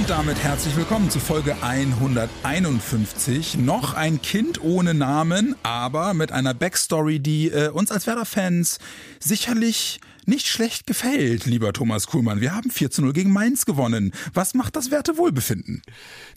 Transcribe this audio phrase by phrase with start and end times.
[0.00, 3.58] Und damit herzlich willkommen zu Folge 151.
[3.58, 8.78] Noch ein Kind ohne Namen, aber mit einer Backstory, die äh, uns als Werder-Fans
[9.18, 12.40] sicherlich nicht schlecht gefällt, lieber Thomas Kuhlmann.
[12.40, 14.12] Wir haben 4 zu 0 gegen Mainz gewonnen.
[14.32, 15.82] Was macht das Wertewohlbefinden?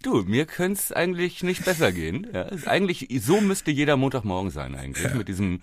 [0.02, 2.28] Du, mir könnte es eigentlich nicht besser gehen.
[2.34, 5.16] Ja, eigentlich, so müsste jeder Montagmorgen sein eigentlich, ja.
[5.16, 5.62] mit diesem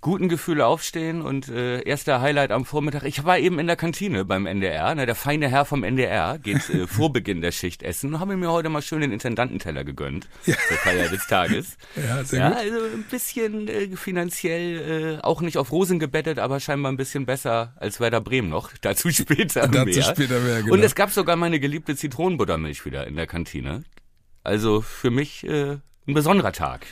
[0.00, 3.02] guten Gefühl aufstehen und äh, erster Highlight am Vormittag.
[3.04, 4.94] Ich war eben in der Kantine beim NDR.
[4.94, 8.36] Ne, der feine Herr vom NDR geht äh, vor Beginn der Schicht essen und habe
[8.36, 10.56] mir heute mal schön den Intendantenteller gegönnt ja.
[10.68, 11.76] zur Feier des Tages.
[11.96, 12.58] Ja, sehr ja, gut.
[12.58, 17.26] Also ein bisschen äh, finanziell äh, auch nicht auf Rosen gebettet, aber scheinbar ein bisschen
[17.26, 18.70] besser als Werder Bremen noch.
[18.80, 20.02] Dazu später Dazu mehr.
[20.02, 20.74] später mehr, genau.
[20.74, 23.84] Und es gab sogar meine geliebte Zitronenbuttermilch wieder in der Kantine.
[24.44, 26.86] Also für mich äh, ein besonderer Tag.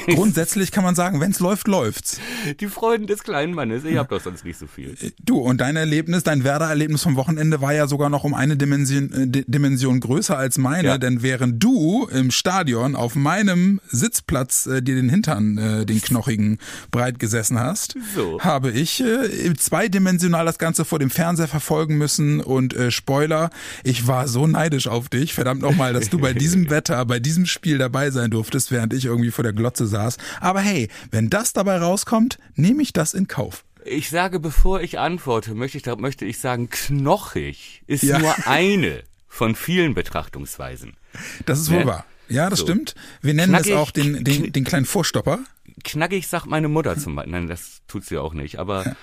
[0.06, 2.20] Grundsätzlich kann man sagen, wenn's läuft, läuft's.
[2.60, 4.96] Die Freuden des kleinen Mannes, ich hab doch sonst nicht so viel.
[5.22, 9.12] Du, und dein Erlebnis, dein Werder-Erlebnis vom Wochenende war ja sogar noch um eine Dimension,
[9.12, 10.98] äh, Dimension größer als meine, ja.
[10.98, 16.58] denn während du im Stadion auf meinem Sitzplatz äh, dir den Hintern, äh, den knochigen,
[16.90, 18.40] breit gesessen hast, so.
[18.40, 23.50] habe ich äh, zweidimensional das Ganze vor dem Fernseher verfolgen müssen und äh, Spoiler,
[23.82, 27.46] ich war so neidisch auf dich, verdammt nochmal, dass du bei diesem Wetter, bei diesem
[27.46, 30.18] Spiel dabei sein durftest, während ich irgendwie vor der Glotze Glotze saß.
[30.40, 33.64] Aber hey, wenn das dabei rauskommt, nehme ich das in Kauf.
[33.84, 38.18] Ich sage, bevor ich antworte, möchte ich, möchte ich sagen, knochig ist ja.
[38.18, 40.96] nur eine von vielen Betrachtungsweisen.
[41.44, 41.86] Das ist wohl ne?
[41.86, 42.04] wahr.
[42.28, 42.66] Ja, das so.
[42.66, 42.94] stimmt.
[43.20, 45.40] Wir nennen Knackig, es auch den, den, den kleinen Vorstopper.
[45.82, 47.32] Knackig sagt meine Mutter zum Beispiel.
[47.32, 48.58] Nein, das tut sie auch nicht.
[48.58, 48.96] Aber ja.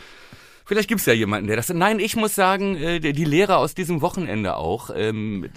[0.65, 1.69] Vielleicht gibt's ja jemanden, der das.
[1.69, 4.89] Nein, ich muss sagen, äh, die Lehrer aus diesem Wochenende auch.
[4.95, 5.49] Ähm,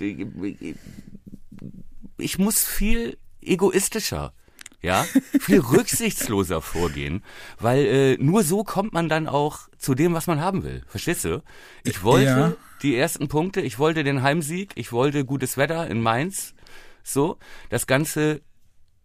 [2.18, 4.32] ich muss viel egoistischer
[4.84, 5.06] ja,
[5.40, 7.24] viel rücksichtsloser vorgehen,
[7.58, 10.82] weil äh, nur so kommt man dann auch zu dem, was man haben will.
[10.86, 11.42] Verstehst du?
[11.84, 12.52] Ich wollte ja.
[12.82, 16.54] die ersten Punkte, ich wollte den Heimsieg, ich wollte gutes Wetter in Mainz,
[17.02, 17.38] so,
[17.70, 18.42] das Ganze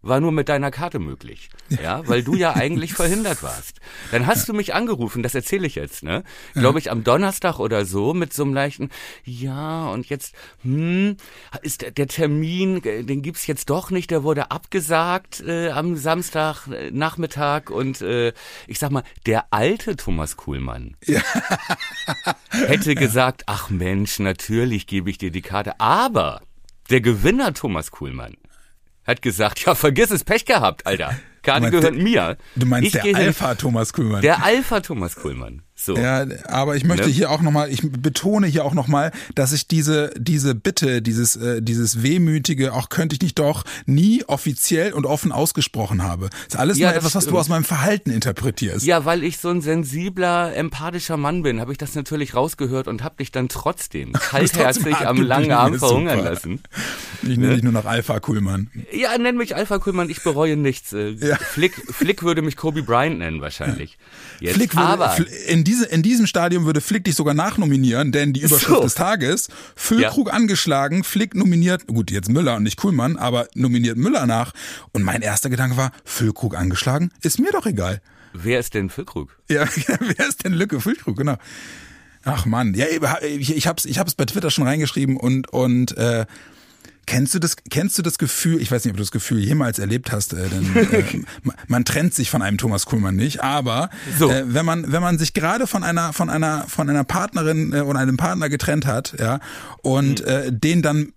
[0.02, 1.50] war nur mit deiner Karte möglich.
[1.70, 3.80] Ja, weil du ja eigentlich verhindert warst.
[4.12, 6.24] Dann hast du mich angerufen, das erzähle ich jetzt, ne?
[6.54, 8.90] Glaube ich am Donnerstag oder so mit so einem leichten
[9.26, 10.34] Ja, und jetzt
[10.64, 11.18] hm,
[11.62, 15.98] ist der, der Termin, äh, den gibt's jetzt doch nicht, der wurde abgesagt äh, am
[15.98, 18.34] Samstag äh, Nachmittag und äh,
[18.68, 21.22] ich sag mal, der alte Thomas Kuhlmann ja.
[22.52, 26.42] hätte gesagt, ach Mensch, natürlich gebe ich dir die Karte, aber
[26.90, 28.36] der Gewinner Thomas Kuhlmann
[29.10, 31.16] hat gesagt, ja, vergiss es, Pech gehabt, Alter.
[31.42, 32.38] Karte gehört mir.
[32.56, 34.22] Du meinst ich der Alpha Thomas Kuhlmann.
[34.22, 35.62] Der Alpha Thomas Kuhlmann.
[35.82, 35.96] So.
[35.96, 37.14] Ja, aber ich möchte ne?
[37.14, 41.62] hier auch nochmal, ich betone hier auch nochmal, dass ich diese, diese Bitte, dieses, äh,
[41.62, 46.30] dieses wehmütige, auch könnte ich nicht doch, nie offiziell und offen ausgesprochen habe.
[46.30, 48.86] Das ist alles ja, nur etwas, was du aus meinem Verhalten interpretierst.
[48.86, 53.02] Ja, weil ich so ein sensibler, empathischer Mann bin, habe ich das natürlich rausgehört und
[53.02, 56.62] habe dich dann trotzdem kaltherzig am langen Arm verhungern lassen.
[57.22, 57.54] Ich nenne ne?
[57.54, 58.70] dich nur noch Alpha Kuhlmann.
[58.92, 60.92] Ja, nenn mich Alpha Kuhlmann, ich bereue nichts.
[60.92, 61.38] Äh, ja.
[61.38, 63.98] Flick, Flick würde mich Kobe Bryant nennen wahrscheinlich.
[64.42, 65.16] Jetzt, Flick würde, aber
[65.48, 68.82] in diese, in diesem Stadium würde Flick dich sogar nachnominieren, denn die Überschrift so.
[68.82, 70.34] des Tages, Füllkrug ja.
[70.34, 74.52] angeschlagen, Flick nominiert, gut, jetzt Müller und nicht Kuhlmann, aber nominiert Müller nach.
[74.94, 77.12] Und mein erster Gedanke war, Füllkrug angeschlagen?
[77.22, 78.02] Ist mir doch egal.
[78.34, 79.38] Wer ist denn Füllkrug?
[79.48, 79.68] Ja,
[80.00, 81.36] wer ist denn Lücke Füllkrug, genau.
[82.24, 82.88] Ach man, ja,
[83.22, 86.26] ich, ich hab's, ich hab's bei Twitter schon reingeschrieben und, und, äh,
[87.10, 89.80] Kennst du das, kennst du das Gefühl, ich weiß nicht, ob du das Gefühl jemals
[89.80, 91.04] erlebt hast, äh, denn äh,
[91.68, 93.90] man trennt sich von einem Thomas Kuhlmann nicht, aber
[94.20, 94.30] so.
[94.30, 97.82] äh, wenn man, wenn man sich gerade von einer, von einer, von einer Partnerin äh,
[97.82, 99.40] oder einem Partner getrennt hat, ja,
[99.82, 100.28] und mhm.
[100.28, 101.14] äh, den dann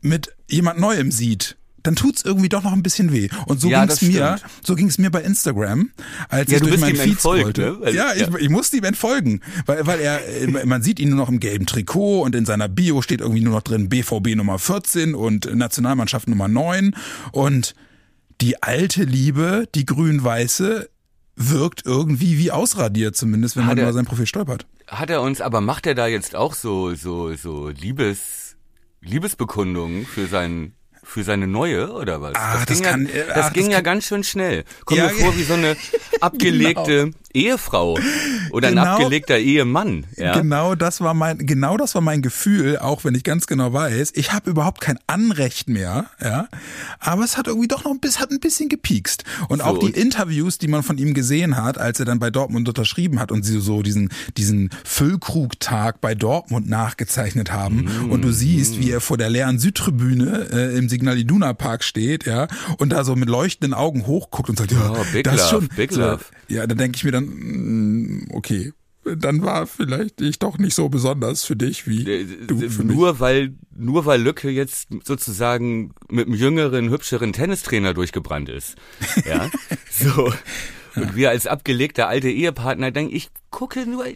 [0.00, 3.30] mit jemand Neuem sieht, dann tut's irgendwie doch noch ein bisschen weh.
[3.46, 5.90] Und so ja, ging's mir, so ging's mir bei Instagram,
[6.28, 7.78] als ja, ich durch meinen Feed scrollte.
[7.80, 7.92] Ne?
[7.92, 10.20] ja, ich, ich musste ihm entfolgen, weil, weil er,
[10.66, 13.54] man sieht ihn nur noch im gelben Trikot und in seiner Bio steht irgendwie nur
[13.54, 16.94] noch drin BVB Nummer 14 und Nationalmannschaft Nummer 9
[17.32, 17.74] und
[18.42, 20.90] die alte Liebe, die grün-weiße,
[21.36, 24.66] wirkt irgendwie wie ausradiert, zumindest wenn hat man er, über sein Profil stolpert.
[24.88, 28.56] Hat er uns, aber macht er da jetzt auch so, so, so Liebes,
[29.00, 30.74] Liebesbekundungen für seinen
[31.08, 32.34] für seine neue oder was?
[32.34, 34.64] Ach, das, das, ging, kann, ja, das ach, ging das ja kann, ganz schön schnell.
[34.84, 35.74] Kommt ja, mir vor wie so eine
[36.20, 37.16] abgelegte, genau.
[37.34, 37.98] Ehefrau
[38.50, 40.06] oder genau, ein abgelegter Ehemann.
[40.16, 40.32] Ja?
[40.32, 44.12] Genau, das war mein, genau das war mein Gefühl, auch wenn ich ganz genau weiß,
[44.14, 46.48] ich habe überhaupt kein Anrecht mehr, ja.
[47.00, 49.24] Aber es hat irgendwie doch noch ein bisschen, hat ein bisschen gepiekst.
[49.48, 52.30] Und so, auch die Interviews, die man von ihm gesehen hat, als er dann bei
[52.30, 57.88] Dortmund unterschrieben hat und sie so diesen, diesen Füllkrugtag bei Dortmund nachgezeichnet haben.
[58.06, 58.80] Mm, und du siehst, mm.
[58.80, 62.48] wie er vor der leeren Südtribüne äh, im Signal Iduna Park steht, ja,
[62.78, 65.68] und da so mit leuchtenden Augen hochguckt und sagt, ja, oh, das love, schon.
[65.76, 66.24] Big so, love.
[66.48, 68.72] Ja, da denke ich mir dann, mm, okay,
[69.16, 72.04] dann war vielleicht ich doch nicht so besonders für dich wie
[72.46, 73.20] du für nur mich.
[73.20, 78.76] weil nur weil Lücke jetzt sozusagen mit einem jüngeren hübscheren Tennistrainer durchgebrannt ist.
[79.24, 79.50] Ja?
[79.90, 80.32] So.
[80.94, 84.06] Und wir als abgelegter alte Ehepartner denken ich gucke nur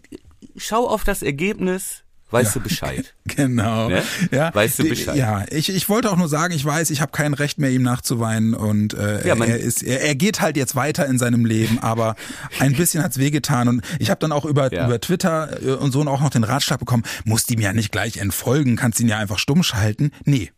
[0.57, 2.02] schau auf das Ergebnis
[2.33, 2.61] weißt ja.
[2.61, 3.15] du Bescheid.
[3.25, 3.89] genau.
[3.89, 4.03] Ne?
[4.31, 5.17] Ja, weißt du Bescheid.
[5.17, 7.83] Ja, ich, ich wollte auch nur sagen, ich weiß, ich habe kein Recht mehr, ihm
[7.83, 11.79] nachzuweinen und äh, ja, er ist, er, er geht halt jetzt weiter in seinem Leben,
[11.79, 12.17] aber
[12.59, 14.87] ein bisschen hat's wehgetan und ich habe dann auch über ja.
[14.87, 18.17] über Twitter äh, und so auch noch den Ratschlag bekommen, musst ihm ja nicht gleich
[18.17, 20.11] entfolgen, kannst ihn ja einfach stumm schalten.
[20.25, 20.51] Nee,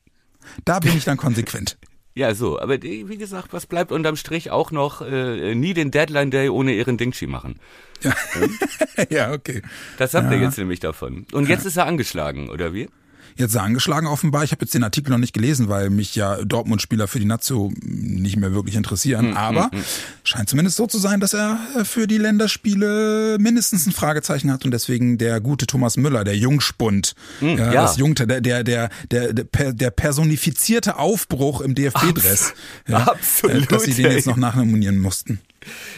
[0.64, 1.76] da bin ich dann konsequent.
[2.16, 6.30] Ja, so, aber wie gesagt, was bleibt unterm Strich auch noch äh, nie den Deadline
[6.30, 7.58] Day ohne ihren Dingchi machen.
[8.02, 8.14] Ja,
[9.10, 9.62] ja okay.
[9.98, 10.36] Das habt ja.
[10.36, 11.26] ihr jetzt nämlich davon.
[11.32, 12.88] Und jetzt ist er angeschlagen, oder wie?
[13.36, 14.44] Jetzt angeschlagen offenbar.
[14.44, 17.72] Ich habe jetzt den Artikel noch nicht gelesen, weil mich ja Dortmund-Spieler für die Nazio
[17.82, 19.30] nicht mehr wirklich interessieren.
[19.30, 19.84] Mhm, Aber mhm.
[20.22, 24.70] scheint zumindest so zu sein, dass er für die Länderspiele mindestens ein Fragezeichen hat und
[24.70, 27.82] deswegen der gute Thomas Müller, der Jungspund, mhm, ja, ja.
[27.82, 29.32] das Jungte, der, der, der, der,
[29.72, 32.54] der personifizierte Aufbruch im DFB-Dress.
[32.86, 33.70] Ja, Absolut.
[33.70, 35.40] Dass sie den jetzt noch nachnominieren mussten.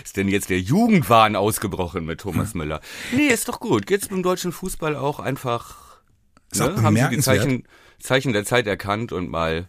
[0.04, 2.80] Ist denn jetzt der Jugendwahn ausgebrochen mit Thomas Müller?
[3.12, 3.86] Nee, ist doch gut.
[3.86, 5.85] Geht's beim deutschen Fußball auch einfach
[6.60, 6.82] ist ne?
[6.82, 7.64] Haben sie die Zeichen,
[7.98, 9.68] Zeichen der Zeit erkannt und mal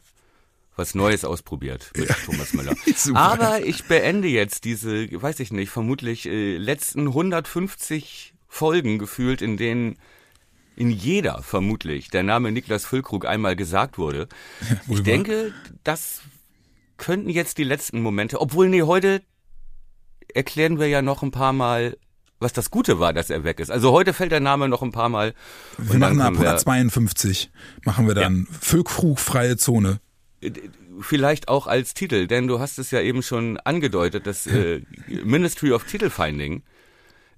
[0.75, 2.15] was Neues ausprobiert mit ja.
[2.25, 2.75] Thomas Müller.
[3.15, 9.57] Aber ich beende jetzt diese, weiß ich nicht, vermutlich äh, letzten 150 Folgen gefühlt, in
[9.57, 9.97] denen
[10.75, 14.27] in jeder vermutlich der Name Niklas Füllkrug einmal gesagt wurde.
[14.69, 15.51] Ja, ich denke,
[15.83, 16.21] das
[16.97, 19.23] könnten jetzt die letzten Momente, obwohl nee, heute
[20.33, 21.97] erklären wir ja noch ein paar Mal
[22.39, 23.71] was das Gute war, dass er weg ist.
[23.71, 25.33] Also heute fällt der Name noch ein paar Mal.
[25.77, 27.51] Wir machen ab 152,
[27.83, 28.57] machen wir dann ja.
[28.59, 29.99] Füllkrugfreie Zone.
[30.41, 30.51] Äh,
[30.99, 35.71] vielleicht auch als Titel, denn du hast es ja eben schon angedeutet, das äh, Ministry
[35.71, 36.63] of Title Finding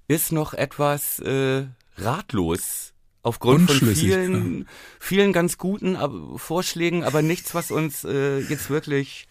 [0.08, 1.66] ist noch etwas äh,
[1.96, 2.92] ratlos
[3.22, 4.66] aufgrund von vielen,
[4.98, 5.96] vielen ganz guten
[6.38, 9.28] Vorschlägen, aber nichts, was uns äh, jetzt wirklich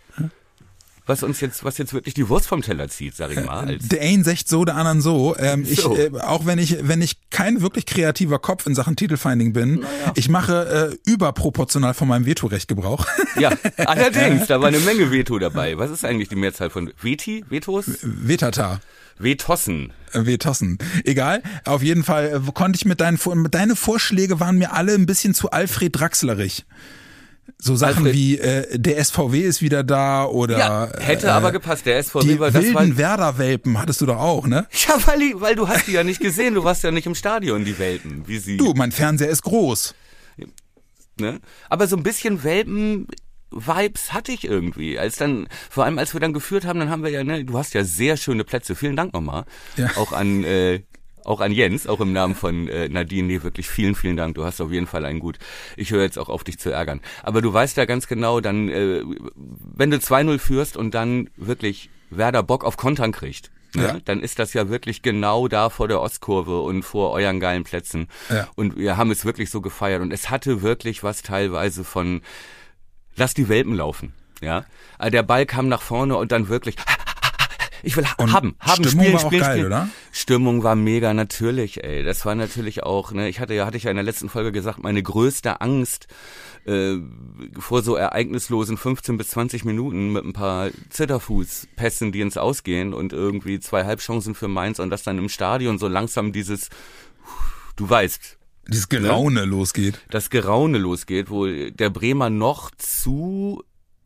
[1.09, 3.67] was uns jetzt, was jetzt wirklich die Wurst vom Teller zieht, sag ich mal.
[3.67, 5.35] Als der einen sagt so, der anderen so.
[5.37, 5.97] Ähm, ich, so.
[5.97, 10.13] Äh, auch wenn ich, wenn ich kein wirklich kreativer Kopf in Sachen Titelfinding bin, naja.
[10.15, 13.07] ich mache äh, überproportional von meinem Vetorecht Gebrauch.
[13.39, 15.77] Ja, allerdings, da war eine Menge Veto dabei.
[15.77, 17.85] Was ist eigentlich die Mehrzahl von Veti, Vetos?
[18.03, 18.79] Vetata.
[19.17, 19.91] Vetossen.
[20.13, 20.77] Äh, Vetossen.
[21.03, 21.41] Egal.
[21.65, 23.19] Auf jeden Fall äh, konnte ich mit deinen,
[23.49, 26.65] deine Vorschläge waren mir alle ein bisschen zu Alfred Draxlerig.
[27.57, 28.13] So Sachen Alfred.
[28.13, 31.85] wie äh, der SVW ist wieder da oder ja, hätte äh, aber gepasst.
[31.85, 34.67] Der SVW die war das wilden Werder-Welpen hattest du doch auch, ne?
[34.87, 36.55] Ja, weil, die, weil du hast die ja nicht gesehen.
[36.55, 38.57] Du warst ja nicht im Stadion, die Welpen, wie sie.
[38.57, 39.93] Du, mein Fernseher ist groß.
[41.19, 41.39] Ne?
[41.69, 43.07] Aber so ein bisschen Welpen
[43.51, 44.99] Vibes hatte ich irgendwie.
[44.99, 47.57] Als dann, vor allem als wir dann geführt haben, dann haben wir ja, ne, du
[47.57, 48.75] hast ja sehr schöne Plätze.
[48.75, 49.45] Vielen Dank nochmal.
[49.75, 49.89] Ja.
[49.97, 50.81] Auch an äh,
[51.25, 54.35] auch an Jens, auch im Namen von äh, Nadine, nee, wirklich vielen, vielen Dank.
[54.35, 55.37] Du hast auf jeden Fall einen gut.
[55.77, 57.01] Ich höre jetzt auch auf, dich zu ärgern.
[57.23, 59.03] Aber du weißt ja ganz genau, dann, äh,
[59.75, 63.83] wenn du 2-0 führst und dann wirklich Werder Bock auf Kontern kriegt, Ne?
[63.83, 63.97] Ja.
[64.03, 68.07] dann ist das ja wirklich genau da vor der Ostkurve und vor euren geilen Plätzen.
[68.29, 68.47] Ja.
[68.55, 70.01] Und wir haben es wirklich so gefeiert.
[70.01, 72.21] Und es hatte wirklich was teilweise von,
[73.15, 74.13] lass die Welpen laufen.
[74.41, 74.65] Ja,
[74.97, 76.77] äh, der Ball kam nach vorne und dann wirklich
[77.83, 79.65] ich will und haben, haben, Stimmung spielen, war spielen, auch geil, spielen.
[79.67, 79.89] oder?
[80.29, 82.03] Stimmung war mega, natürlich, ey.
[82.03, 84.51] Das war natürlich auch, ne, ich hatte ja, hatte ich ja in der letzten Folge
[84.51, 86.05] gesagt, meine größte Angst
[86.65, 86.97] äh,
[87.57, 93.11] vor so ereignislosen 15 bis 20 Minuten mit ein paar Zitterfußpässen, die ins Ausgehen und
[93.11, 96.69] irgendwie zwei Halbchancen für Mainz und das dann im Stadion so langsam dieses,
[97.75, 98.99] du weißt, dieses ne?
[98.99, 99.45] Geraune ne?
[99.47, 99.99] losgeht.
[100.11, 103.63] Das Geraune losgeht, wo der Bremer noch zu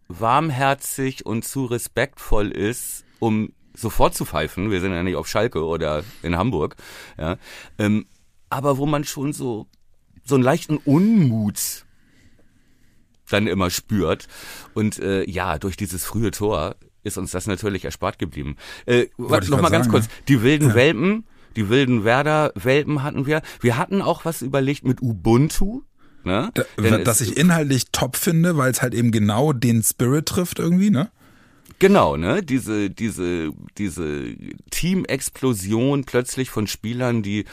[0.07, 4.71] warmherzig und zu respektvoll ist, um sofort zu pfeifen.
[4.71, 6.75] Wir sind ja nicht auf Schalke oder in Hamburg.
[7.17, 7.37] Ja.
[7.77, 8.05] Ähm,
[8.49, 9.67] aber wo man schon so,
[10.23, 11.85] so einen leichten Unmut
[13.29, 14.27] dann immer spürt.
[14.73, 18.55] Und äh, ja, durch dieses frühe Tor ist uns das natürlich erspart geblieben.
[18.85, 20.11] Äh, noch mal ganz kurz, ne?
[20.27, 20.75] die wilden ja.
[20.75, 21.25] Welpen,
[21.55, 23.41] die wilden Werder-Welpen hatten wir.
[23.59, 25.81] Wir hatten auch was überlegt mit Ubuntu.
[26.23, 26.51] Ne?
[26.53, 26.63] Da,
[26.99, 31.11] das ich inhaltlich top finde, weil es halt eben genau den Spirit trifft irgendwie, ne?
[31.83, 32.41] Genau, ne?
[32.41, 34.37] Diese, diese, diese
[34.71, 37.43] Teamexplosion plötzlich von Spielern, die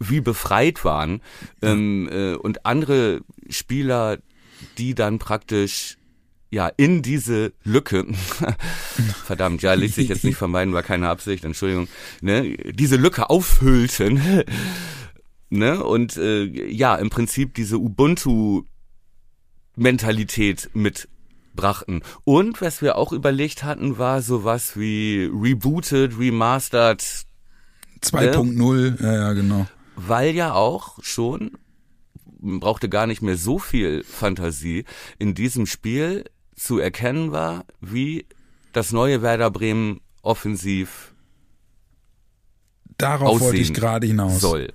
[0.00, 1.22] wie befreit waren
[1.62, 4.18] ähm, äh, und andere Spieler,
[4.76, 5.98] die dann praktisch
[6.50, 8.08] ja in diese Lücke,
[9.24, 11.86] verdammt, ja, ließ sich jetzt nicht vermeiden, war keine Absicht, Entschuldigung,
[12.20, 14.20] ne, diese Lücke auffüllten,
[15.48, 20.70] ne, und äh, ja, im Prinzip diese Ubuntu-Mentalität
[21.56, 22.02] mitbrachten.
[22.24, 27.02] Und was wir auch überlegt hatten, war sowas wie rebooted, remastered,
[28.02, 29.66] 2.0, ja, ja, genau.
[29.96, 31.52] weil ja auch schon
[32.38, 34.84] man brauchte gar nicht mehr so viel Fantasie
[35.18, 38.26] in diesem Spiel zu erkennen war, wie
[38.72, 41.14] das neue Werder Bremen offensiv
[42.98, 44.40] Darauf wollte ich gerade hinaus.
[44.40, 44.68] soll.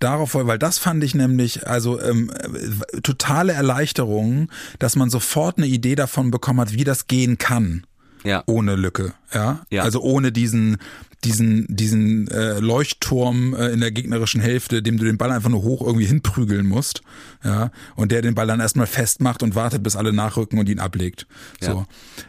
[0.00, 5.66] Darauf, weil das fand ich nämlich, also ähm, äh, totale Erleichterung, dass man sofort eine
[5.66, 7.84] Idee davon bekommen hat, wie das gehen kann
[8.24, 8.42] Ja.
[8.46, 9.82] ohne Lücke, ja, Ja.
[9.82, 10.78] also ohne diesen
[11.24, 15.62] diesen diesen äh, Leuchtturm äh, in der gegnerischen Hälfte, dem du den Ball einfach nur
[15.62, 17.02] hoch irgendwie hinprügeln musst,
[17.44, 20.80] ja, und der den Ball dann erstmal festmacht und wartet, bis alle nachrücken und ihn
[20.80, 21.26] ablegt.
[21.60, 21.66] So,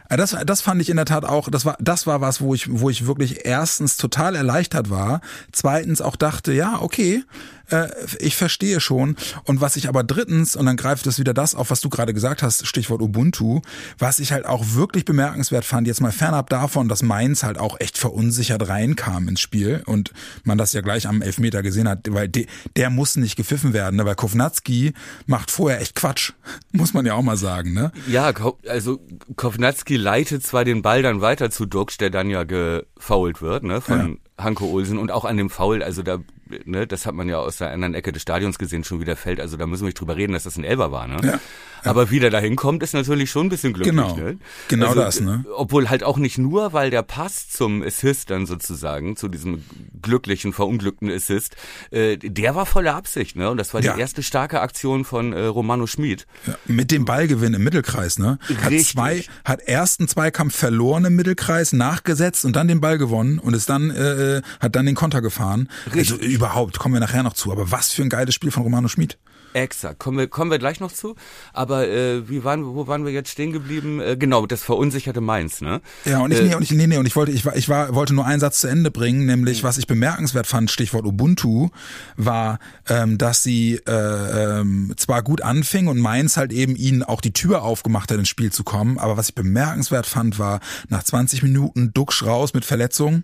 [0.08, 2.54] Äh, das das fand ich in der Tat auch, das war das war was, wo
[2.54, 5.20] ich wo ich wirklich erstens total erleichtert war,
[5.52, 7.24] zweitens auch dachte, ja okay,
[7.70, 9.16] äh, ich verstehe schon.
[9.44, 12.14] Und was ich aber drittens, und dann greift es wieder das auf, was du gerade
[12.14, 13.60] gesagt hast, Stichwort Ubuntu,
[13.98, 17.80] was ich halt auch wirklich bemerkenswert fand, jetzt mal fernab davon, dass Mainz halt auch
[17.80, 20.12] echt verunsichert reinkam ins Spiel und
[20.44, 23.96] man das ja gleich am Elfmeter gesehen hat, weil de, der muss nicht gepfiffen werden,
[23.96, 24.04] ne?
[24.04, 24.92] weil Kovnatski
[25.26, 26.32] macht vorher echt Quatsch,
[26.72, 27.72] muss man ja auch mal sagen.
[27.72, 27.92] Ne?
[28.06, 28.32] Ja,
[28.68, 29.00] also
[29.36, 33.80] Kovnatski leitet zwar den Ball dann weiter zu Duxch, der dann ja gefoult wird, ne,
[33.80, 36.18] von Hanko Olsen und auch an dem Foul, also da,
[36.64, 39.40] ne, das hat man ja aus der anderen Ecke des Stadions gesehen, schon wieder fällt,
[39.40, 41.16] also da müssen wir nicht drüber reden, dass das ein Elber war, ne?
[41.22, 41.40] Ja.
[41.86, 44.16] Aber wie der da hinkommt, ist natürlich schon ein bisschen glücklich, Genau.
[44.16, 44.38] ne?
[44.68, 45.44] Genau also, das, ne?
[45.54, 49.62] Obwohl halt auch nicht nur, weil der Pass zum Assist dann sozusagen, zu diesem
[50.00, 51.56] glücklichen, verunglückten Assist,
[51.90, 53.50] äh, der war voller Absicht, ne?
[53.50, 53.94] Und das war Ja.
[53.94, 56.26] die erste starke Aktion von äh, Romano Schmid.
[56.46, 58.38] Ja, mit dem Ballgewinn im Mittelkreis, ne?
[58.62, 58.92] Hat Richtig.
[58.94, 63.68] zwei, hat ersten Zweikampf verloren im Mittelkreis, nachgesetzt und dann den Ball gewonnen und ist
[63.68, 65.68] dann, äh, hat dann den Konter gefahren.
[65.92, 67.50] Also überhaupt, kommen wir nachher noch zu.
[67.52, 69.18] Aber was für ein geiles Spiel von Romano Schmid.
[69.56, 71.14] Exakt, kommen wir, kommen wir gleich noch zu.
[71.52, 74.00] Aber äh, wie waren, wo waren wir jetzt stehen geblieben?
[74.00, 75.80] Äh, genau, das verunsicherte Mainz, ne?
[76.04, 77.68] Ja, und ich, Äh, nee, und ich, nee, nee, und ich wollte, ich war, ich
[77.68, 79.66] war, wollte nur einen Satz zu Ende bringen, nämlich, Mhm.
[79.68, 81.68] was ich bemerkenswert fand, Stichwort Ubuntu,
[82.16, 87.20] war, ähm, dass sie äh, ähm, zwar gut anfing und Mainz halt eben ihnen auch
[87.20, 91.04] die Tür aufgemacht hat, ins Spiel zu kommen, aber was ich bemerkenswert fand, war, nach
[91.04, 93.22] 20 Minuten Duxch raus mit Verletzung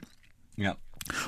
[0.57, 0.77] Ja.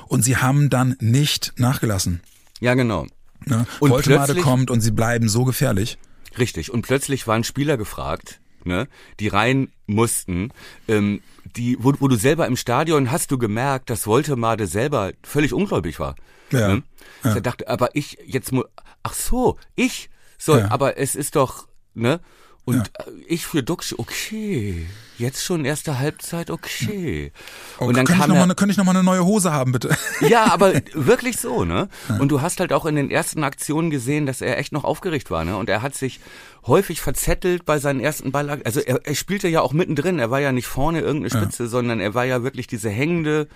[0.07, 2.21] Und sie haben dann nicht nachgelassen.
[2.59, 3.07] Ja, genau.
[3.45, 3.65] Ne?
[3.79, 5.97] Und plötzlich- kommt und sie bleiben so gefährlich.
[6.37, 6.71] Richtig.
[6.71, 8.87] Und plötzlich waren Spieler gefragt, ne,
[9.19, 10.49] die rein mussten,
[10.87, 11.21] ähm,
[11.57, 15.99] die, wo, wo du selber im Stadion hast du gemerkt, dass Woltemade selber völlig ungläubig
[15.99, 16.15] war.
[16.51, 16.75] Ja.
[16.75, 16.83] Ne?
[17.23, 18.63] Er dachte, aber ich jetzt mu
[19.03, 20.71] ach so, ich soll, Ja.
[20.71, 22.19] aber es ist doch, ne?
[22.65, 27.31] Und äh, ich für Duxch, okay, jetzt schon erste Halbzeit, okay.
[27.77, 29.51] Und dann könnte, ich noch er, mal eine, könnte ich noch mal eine neue Hose
[29.51, 29.95] haben, bitte?
[30.21, 31.89] ja, aber wirklich so, ne?
[32.19, 35.29] Und du hast halt auch in den ersten Aktionen gesehen, dass er echt noch aufgeregt
[35.29, 35.57] war, ne?
[35.57, 36.21] Und er hat sich
[36.65, 38.49] häufig verzettelt bei seinen ersten Ball.
[38.63, 40.19] Also er, er spielte ja auch mittendrin.
[40.19, 43.49] Er war ja nicht vorne irgendeine Spitze, sondern er war ja wirklich diese hängende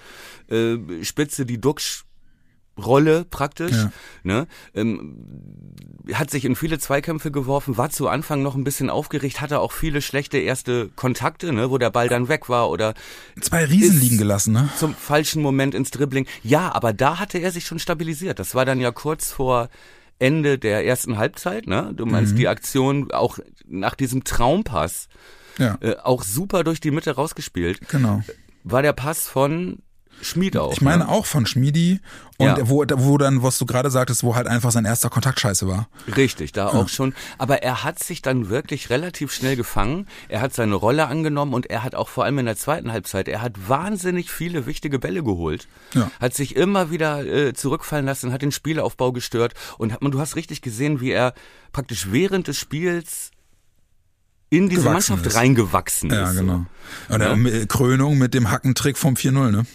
[0.49, 2.03] äh, Spitze, die Duxch
[2.77, 3.91] Rolle praktisch, Ja.
[4.23, 4.47] ne?
[4.73, 5.25] Ähm,
[6.13, 9.71] hat sich in viele Zweikämpfe geworfen, war zu Anfang noch ein bisschen aufgeregt, hatte auch
[9.71, 12.93] viele schlechte erste Kontakte, ne, wo der Ball dann weg war oder
[13.41, 14.69] Zwei Riesen liegen gelassen, ne?
[14.77, 16.27] zum falschen Moment ins Dribbling.
[16.43, 18.39] Ja, aber da hatte er sich schon stabilisiert.
[18.39, 19.69] Das war dann ja kurz vor
[20.19, 21.91] Ende der ersten Halbzeit, ne?
[21.95, 22.37] Du meinst Mhm.
[22.37, 25.07] die Aktion auch nach diesem Traumpass,
[25.59, 28.23] Ja, äh, auch super durch die Mitte rausgespielt, genau.
[28.63, 29.79] war der Pass von
[30.21, 30.71] Schmid auch.
[30.73, 31.09] Ich meine ne?
[31.09, 31.99] auch von Schmiedi
[32.37, 32.57] und Ja.
[32.69, 35.87] wo, wo dann, was du gerade sagtest, wo halt einfach sein erster Kontakt scheiße war.
[36.15, 37.13] Richtig, da auch schon.
[37.37, 40.07] Aber er hat sich dann wirklich relativ schnell gefangen.
[40.27, 43.27] Er hat seine Rolle angenommen und er hat auch vor allem in der zweiten Halbzeit,
[43.27, 45.67] er hat wahnsinnig viele wichtige Bälle geholt.
[45.93, 46.09] Ja.
[46.19, 50.19] Hat sich immer wieder äh, zurückfallen lassen, hat den Spielaufbau gestört und hat, man, du
[50.19, 51.33] hast richtig gesehen, wie er
[51.71, 53.29] praktisch während des Spiels
[54.49, 55.35] in diese Gewachsen Mannschaft ist.
[55.35, 56.37] reingewachsen Ja, ist.
[56.37, 56.65] genau.
[57.09, 57.35] Und Ja.
[57.35, 59.65] mit- Krönung mit dem Hackentrick vom 4-0, ne?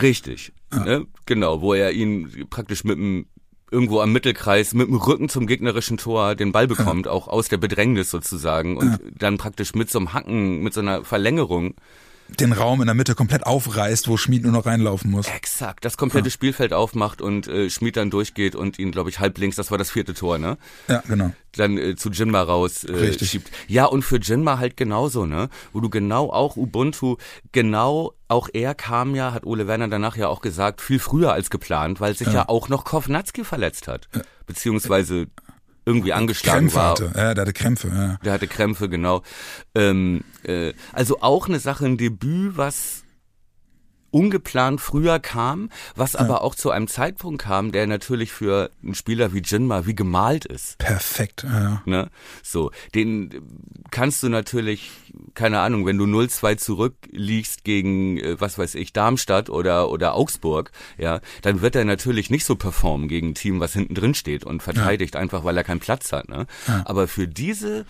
[0.00, 1.06] Richtig, ne?
[1.26, 3.26] genau, wo er ihn praktisch mit dem
[3.70, 7.56] irgendwo am Mittelkreis mit dem Rücken zum gegnerischen Tor den Ball bekommt, auch aus der
[7.56, 11.74] Bedrängnis sozusagen und dann praktisch mit so einem Hacken, mit so einer Verlängerung
[12.28, 15.28] den Raum in der Mitte komplett aufreißt, wo Schmid nur noch reinlaufen muss.
[15.28, 16.32] Exakt, das komplette ja.
[16.32, 19.78] Spielfeld aufmacht und äh, Schmid dann durchgeht und ihn, glaube ich, halb links, das war
[19.78, 20.58] das vierte Tor, ne?
[20.88, 21.32] Ja, genau.
[21.52, 23.50] Dann äh, zu Jinma raus äh, schiebt.
[23.68, 25.48] Ja, und für Jinma halt genauso, ne?
[25.72, 27.16] Wo du genau auch Ubuntu,
[27.52, 31.48] genau auch er kam ja, hat Ole Werner danach ja auch gesagt, viel früher als
[31.50, 34.08] geplant, weil sich ja, ja auch noch Kovnatski verletzt hat.
[34.14, 34.22] Ja.
[34.46, 35.28] Beziehungsweise
[35.86, 36.90] irgendwie angeschlagen Krämpfe war.
[36.90, 37.12] Hatte.
[37.16, 37.88] Ja, der hatte Krämpfe.
[37.88, 38.18] Ja.
[38.24, 39.22] Der hatte Krämpfe, genau.
[39.74, 43.04] Ähm, äh, also auch eine Sache, ein Debüt, was
[44.10, 46.20] ungeplant früher kam, was ja.
[46.20, 50.44] aber auch zu einem Zeitpunkt kam, der natürlich für einen Spieler wie Jinma wie gemalt
[50.44, 50.78] ist.
[50.78, 51.82] Perfekt, ja.
[51.84, 52.10] Ne?
[52.42, 53.30] So, den
[53.90, 54.90] kannst du natürlich,
[55.34, 60.72] keine Ahnung, wenn du 0-2 zurückliegst gegen, äh, was weiß ich, Darmstadt oder, oder Augsburg,
[60.98, 64.44] ja, dann wird er natürlich nicht so performen gegen ein Team, was hinten drin steht
[64.44, 65.20] und verteidigt, ja.
[65.20, 66.28] einfach weil er keinen Platz hat.
[66.28, 66.46] Ne?
[66.66, 66.82] Ja.
[66.86, 67.86] Aber für diese,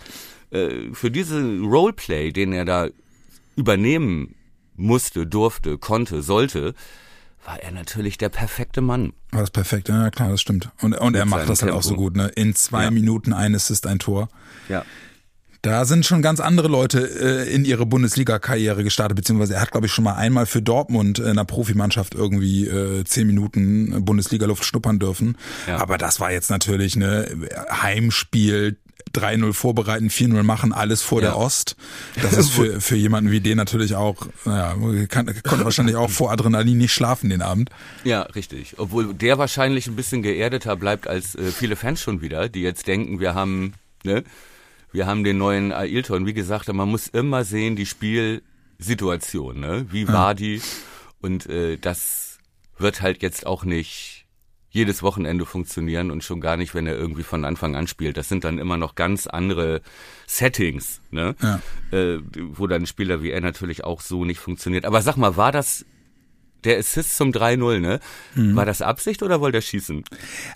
[0.51, 2.87] äh, für diese Roleplay, den er da
[3.55, 4.35] übernehmen
[4.77, 6.73] musste, durfte, konnte, sollte,
[7.47, 9.13] war er natürlich der perfekte Mann.
[9.31, 10.69] War das perfekt, ja klar, das stimmt.
[10.81, 11.77] Und, und er macht das halt Tempo.
[11.77, 12.27] auch so gut, ne?
[12.35, 12.91] In zwei ja.
[12.91, 14.27] Minuten ein Assist, ein Tor.
[14.67, 14.83] Ja.
[15.61, 19.87] Da sind schon ganz andere Leute äh, in ihre Bundesliga-Karriere gestartet, beziehungsweise er hat, glaube
[19.87, 24.99] ich, schon mal einmal für Dortmund in einer Profimannschaft irgendwie äh, zehn Minuten Bundesliga-Luft schnuppern
[24.99, 25.37] dürfen.
[25.67, 25.77] Ja.
[25.77, 27.27] Aber das war jetzt natürlich ne
[27.71, 28.77] Heimspiel,
[29.17, 31.29] 3-0 vorbereiten, 4-0 machen, alles vor ja.
[31.29, 31.75] der Ost.
[32.21, 34.75] Das ist für, für jemanden wie den natürlich auch, naja,
[35.07, 37.69] kann, konnte wahrscheinlich auch vor Adrenalin nicht schlafen den Abend.
[38.03, 38.75] Ja, richtig.
[38.77, 42.87] Obwohl der wahrscheinlich ein bisschen geerdeter bleibt als äh, viele Fans schon wieder, die jetzt
[42.87, 44.23] denken, wir haben, ne,
[44.91, 46.25] wir haben den neuen Ailton.
[46.25, 50.33] Wie gesagt, man muss immer sehen, die Spielsituation, ne, wie war ja.
[50.33, 50.61] die?
[51.21, 52.37] Und äh, das
[52.77, 54.16] wird halt jetzt auch nicht
[54.69, 58.17] jedes Wochenende funktionieren und schon gar nicht, wenn er irgendwie von Anfang an spielt.
[58.17, 59.81] Das sind dann immer noch ganz andere
[60.25, 61.35] Settings, ne?
[61.41, 61.61] Ja.
[61.91, 64.85] Äh, wo dann ein Spieler wie er natürlich auch so nicht funktioniert.
[64.85, 65.85] Aber sag mal, war das
[66.63, 67.99] der Assist zum 3-0, ne?
[68.35, 68.55] Mhm.
[68.55, 70.03] War das Absicht oder wollte er schießen?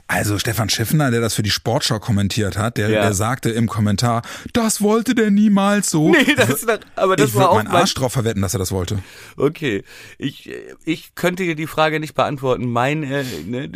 [0.08, 3.01] Also Stefan Schiffner, der das für die Sportschau kommentiert hat, der, ja.
[3.01, 4.22] der sagte im Kommentar,
[4.53, 6.12] das wollte der niemals so.
[6.12, 6.65] Nee, das,
[6.96, 9.00] aber das ich war auch meinen Arsch drauf verwetten, dass er das wollte.
[9.38, 9.84] Okay,
[10.17, 10.50] ich,
[10.86, 12.70] ich könnte dir die Frage nicht beantworten.
[12.70, 13.70] Mein, äh, ne,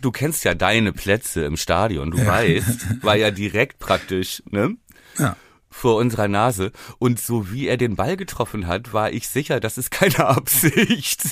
[0.00, 2.26] du kennst ja deine Plätze im Stadion, du ja.
[2.26, 4.76] weißt, war ja direkt praktisch, ne?
[5.18, 5.36] Ja
[5.76, 6.72] vor unserer Nase.
[6.98, 11.22] Und so wie er den Ball getroffen hat, war ich sicher, das ist keine Absicht.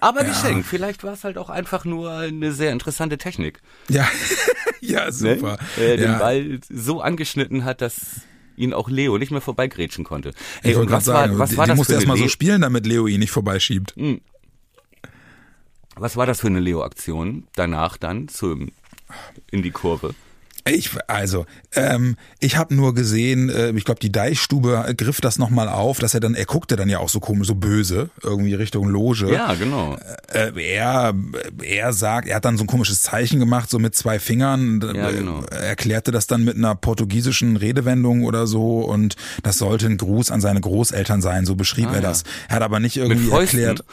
[0.00, 0.28] Aber ja.
[0.28, 0.66] geschenkt.
[0.66, 3.60] Vielleicht war es halt auch einfach nur eine sehr interessante Technik.
[3.88, 4.08] Ja,
[4.80, 5.58] ja, super.
[5.76, 5.96] Ne?
[5.96, 6.18] Den ja.
[6.18, 8.22] Ball so angeschnitten hat, dass
[8.56, 10.32] ihn auch Leo nicht mehr vorbeigrätschen konnte.
[10.62, 12.62] Hey, und was sagen, war, was die, war die das musste erst mal so spielen,
[12.62, 13.94] damit Leo ihn nicht vorbeischiebt.
[13.96, 14.22] Hm.
[15.94, 18.72] Was war das für eine Leo-Aktion danach dann zum,
[19.50, 20.14] in die Kurve?
[20.68, 25.68] Ich, also, ähm, ich habe nur gesehen, äh, ich glaube, die Deichstube griff das nochmal
[25.68, 28.88] auf, dass er dann, er guckte dann ja auch so komisch, so böse, irgendwie Richtung
[28.88, 29.32] Loge.
[29.32, 29.96] Ja, genau.
[30.32, 31.14] Äh, er,
[31.62, 35.10] er sagt, er hat dann so ein komisches Zeichen gemacht, so mit zwei Fingern, ja,
[35.12, 35.44] genau.
[35.44, 40.32] äh, erklärte das dann mit einer portugiesischen Redewendung oder so und das sollte ein Gruß
[40.32, 42.24] an seine Großeltern sein, so beschrieb ah, er das.
[42.48, 43.84] Er hat aber nicht irgendwie erklärt.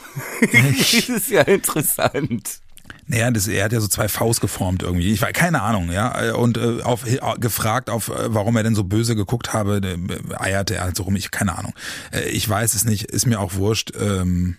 [0.51, 2.62] das ist ja interessant.
[3.05, 5.11] Naja, das, er hat ja so zwei Faust geformt irgendwie.
[5.11, 6.33] Ich war keine Ahnung, ja.
[6.35, 10.35] Und äh, auf, äh, gefragt, auf äh, warum er denn so böse geguckt habe, äh,
[10.37, 11.15] eierte er halt so rum.
[11.15, 11.73] Ich keine Ahnung.
[12.11, 13.91] Äh, ich weiß es nicht, ist mir auch wurscht.
[13.99, 14.57] Ähm,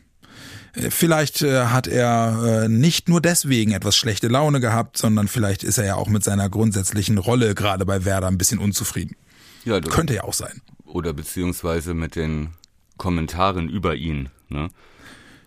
[0.74, 5.64] äh, Vielleicht äh, hat er äh, nicht nur deswegen etwas schlechte Laune gehabt, sondern vielleicht
[5.64, 9.16] ist er ja auch mit seiner grundsätzlichen Rolle gerade bei Werder ein bisschen unzufrieden.
[9.64, 10.60] Ja, Könnte ja auch sein.
[10.84, 12.50] Oder beziehungsweise mit den
[12.98, 14.28] Kommentaren über ihn.
[14.48, 14.68] Ne?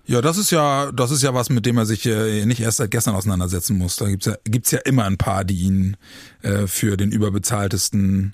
[0.07, 2.77] Ja, das ist ja, das ist ja was, mit dem er sich äh, nicht erst
[2.77, 3.97] seit gestern auseinandersetzen muss.
[3.97, 5.97] Da gibt's ja, gibt's ja immer ein paar, die ihn
[6.41, 8.33] äh, für den überbezahltesten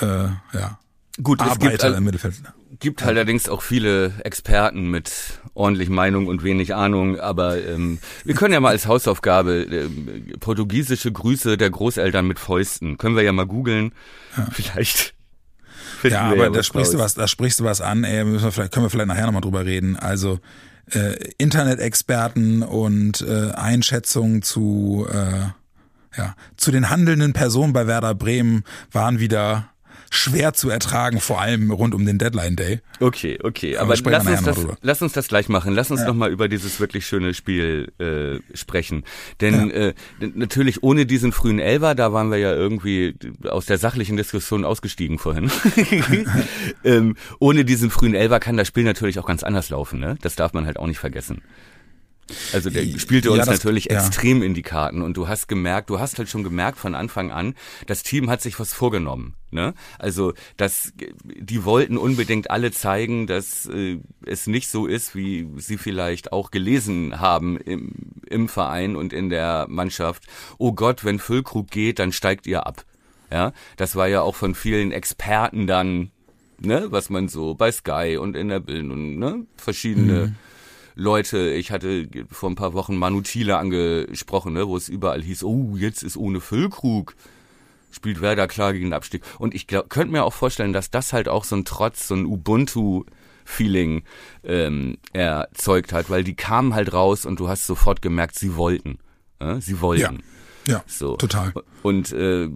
[0.00, 0.06] äh,
[0.52, 0.78] ja,
[1.22, 2.34] Gut, Arbeiter gibt, im Mittelfeld.
[2.80, 3.06] Gibt ja.
[3.06, 8.60] allerdings auch viele Experten mit ordentlich Meinung und wenig Ahnung, aber ähm, wir können ja
[8.60, 9.88] mal als Hausaufgabe äh,
[10.38, 12.98] portugiesische Grüße der Großeltern mit Fäusten.
[12.98, 13.92] Können wir ja mal googeln.
[14.36, 14.48] Ja.
[14.52, 15.14] Vielleicht
[16.02, 18.72] ja, aber da sprichst du was, da sprichst du was an, ey, müssen wir vielleicht,
[18.72, 19.96] können wir vielleicht nachher nochmal drüber reden.
[19.96, 20.40] Also
[20.92, 28.64] äh, Internet-Experten und äh, Einschätzungen zu, äh, ja, zu den handelnden Personen bei Werder Bremen
[28.92, 29.70] waren wieder
[30.10, 32.80] schwer zu ertragen, vor allem rund um den Deadline Day.
[33.00, 35.74] Okay, okay, aber, aber lass, uns das, lass uns das gleich machen.
[35.74, 36.12] Lass uns ja.
[36.12, 39.04] noch über dieses wirklich schöne Spiel äh, sprechen.
[39.40, 39.74] Denn ja.
[39.76, 39.94] äh,
[40.34, 43.14] natürlich ohne diesen frühen Elver, da waren wir ja irgendwie
[43.48, 45.50] aus der sachlichen Diskussion ausgestiegen vorhin.
[46.84, 50.00] ähm, ohne diesen frühen Elver kann das Spiel natürlich auch ganz anders laufen.
[50.00, 50.16] Ne?
[50.22, 51.42] Das darf man halt auch nicht vergessen.
[52.52, 53.92] Also der spielte uns Ja, das- natürlich ja.
[53.98, 57.30] extrem in die Karten und du hast gemerkt, du hast halt schon gemerkt von Anfang
[57.30, 57.54] an,
[57.86, 59.34] das Team hat sich was vorgenommen.
[59.52, 59.74] Ne?
[59.98, 60.92] Also das,
[61.24, 66.50] die wollten unbedingt alle zeigen, dass äh, es nicht so ist, wie sie vielleicht auch
[66.50, 67.92] gelesen haben im,
[68.28, 70.24] im Verein und in der Mannschaft.
[70.58, 72.84] Oh Gott, wenn Füllkrug geht, dann steigt ihr ab.
[73.30, 76.10] Ja, das war ja auch von vielen Experten dann,
[76.60, 80.34] ne, was man so bei Sky und in der Bild und ne, verschiedene
[80.98, 85.44] Leute, ich hatte vor ein paar Wochen Manu Thiele angesprochen, ne, wo es überall hieß,
[85.44, 87.14] oh, jetzt ist ohne Füllkrug,
[87.90, 89.22] spielt Werder klar gegen den Abstieg.
[89.38, 92.14] Und ich glaub, könnte mir auch vorstellen, dass das halt auch so ein Trotz, so
[92.14, 94.04] ein Ubuntu-Feeling
[94.42, 98.98] ähm, erzeugt hat, weil die kamen halt raus und du hast sofort gemerkt, sie wollten.
[99.38, 99.60] Äh?
[99.60, 100.22] Sie wollten.
[100.66, 101.16] Ja, So.
[101.16, 101.52] total.
[101.82, 102.48] Und äh,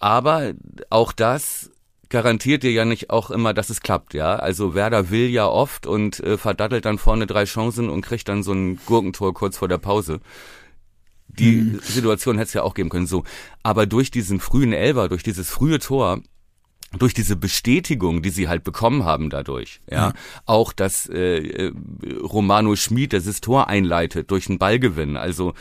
[0.00, 0.54] aber
[0.88, 1.70] auch das
[2.12, 4.36] garantiert dir ja nicht auch immer, dass es klappt, ja.
[4.36, 8.42] Also Werder will ja oft und äh, verdattelt dann vorne drei Chancen und kriegt dann
[8.42, 10.20] so ein Gurkentor kurz vor der Pause.
[11.28, 13.24] Die Situation hätte es ja auch geben können, so.
[13.62, 16.20] Aber durch diesen frühen Elber, durch dieses frühe Tor,
[16.98, 20.12] durch diese Bestätigung, die sie halt bekommen haben dadurch, ja,
[20.44, 21.72] auch dass äh, äh,
[22.22, 25.54] Romano Schmid dieses Tor einleitet durch einen Ballgewinn, also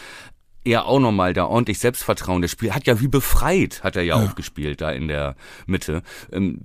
[0.63, 2.41] er auch nochmal da ordentlich Selbstvertrauen.
[2.41, 6.03] Das Spiel hat ja wie befreit, hat er ja, auch gespielt da in der Mitte.
[6.31, 6.59] Ähm,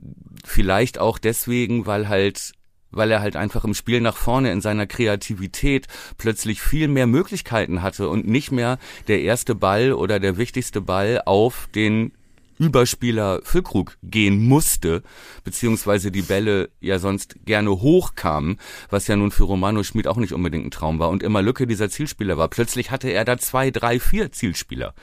[0.45, 2.53] vielleicht auch deswegen, weil halt
[2.93, 7.83] weil er halt einfach im Spiel nach vorne in seiner Kreativität plötzlich viel mehr Möglichkeiten
[7.83, 8.79] hatte und nicht mehr
[9.09, 12.13] der erste Ball oder der wichtigste Ball auf den
[12.59, 15.03] Überspieler Füllkrug gehen musste,
[15.45, 18.59] beziehungsweise die Bälle ja sonst gerne hochkamen,
[18.91, 21.67] was ja nun für Romano Schmid auch nicht unbedingt ein Traum war und immer Lücke
[21.67, 22.49] dieser Zielspieler war.
[22.49, 24.95] Plötzlich hatte er da zwei, drei, vier Zielspieler.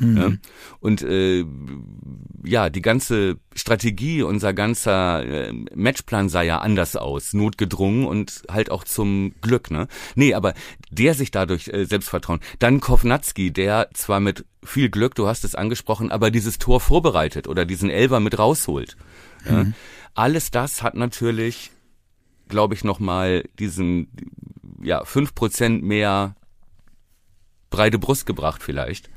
[0.00, 0.32] Ja?
[0.80, 1.44] Und äh,
[2.44, 8.70] ja, die ganze Strategie, unser ganzer äh, Matchplan sah ja anders aus, notgedrungen und halt
[8.70, 9.88] auch zum Glück, ne?
[10.14, 10.54] Nee, aber
[10.90, 12.40] der sich dadurch äh, Selbstvertrauen.
[12.58, 17.48] Dann Kovnatski, der zwar mit viel Glück, du hast es angesprochen, aber dieses Tor vorbereitet
[17.48, 18.96] oder diesen Elver mit rausholt.
[19.48, 19.66] Ja?
[20.14, 21.70] Alles das hat natürlich,
[22.48, 24.08] glaube ich, nochmal diesen,
[24.82, 26.34] ja, fünf Prozent mehr
[27.70, 29.10] breite Brust gebracht vielleicht.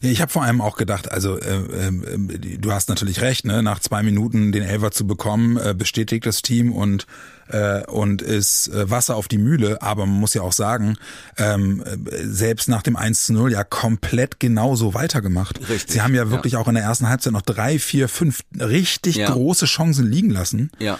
[0.00, 3.62] Ja, ich habe vor allem auch gedacht, also äh, äh, du hast natürlich recht, ne?
[3.62, 7.06] nach zwei Minuten den Elfer zu bekommen, äh, bestätigt das Team und
[7.48, 10.96] äh, und ist äh, Wasser auf die Mühle, aber man muss ja auch sagen,
[11.36, 15.58] ähm, äh, selbst nach dem 1 zu 0 ja komplett genauso weitergemacht.
[15.68, 16.30] Richtig, Sie haben ja ja.
[16.30, 19.30] wirklich auch in der ersten Halbzeit noch drei, vier, fünf richtig Ja.
[19.30, 20.70] große Chancen liegen lassen.
[20.78, 20.98] Ja.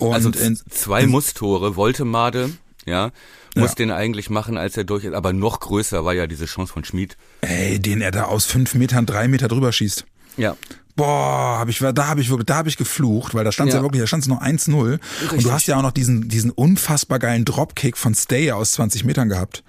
[0.00, 2.50] Und also in- zwei Musstore, Woltemade,
[2.86, 3.10] ja,
[3.56, 3.74] muss Ja.
[3.76, 5.14] den eigentlich machen, als er durch ist.
[5.14, 7.16] Aber noch größer war ja diese Chance von Schmid.
[7.42, 10.04] Ey, den er da aus fünf Metern drei Meter drüber schießt.
[10.36, 10.56] Ja.
[10.94, 13.76] Boah, hab ich, da habe ich wirklich, da habe ich geflucht, weil da stand ja,
[13.76, 13.82] Ja.
[13.82, 14.98] wirklich, da stand es noch 1-0
[15.32, 19.04] und du hast ja auch noch diesen diesen unfassbar geilen Dropkick von Stay aus 20
[19.04, 19.64] Metern gehabt.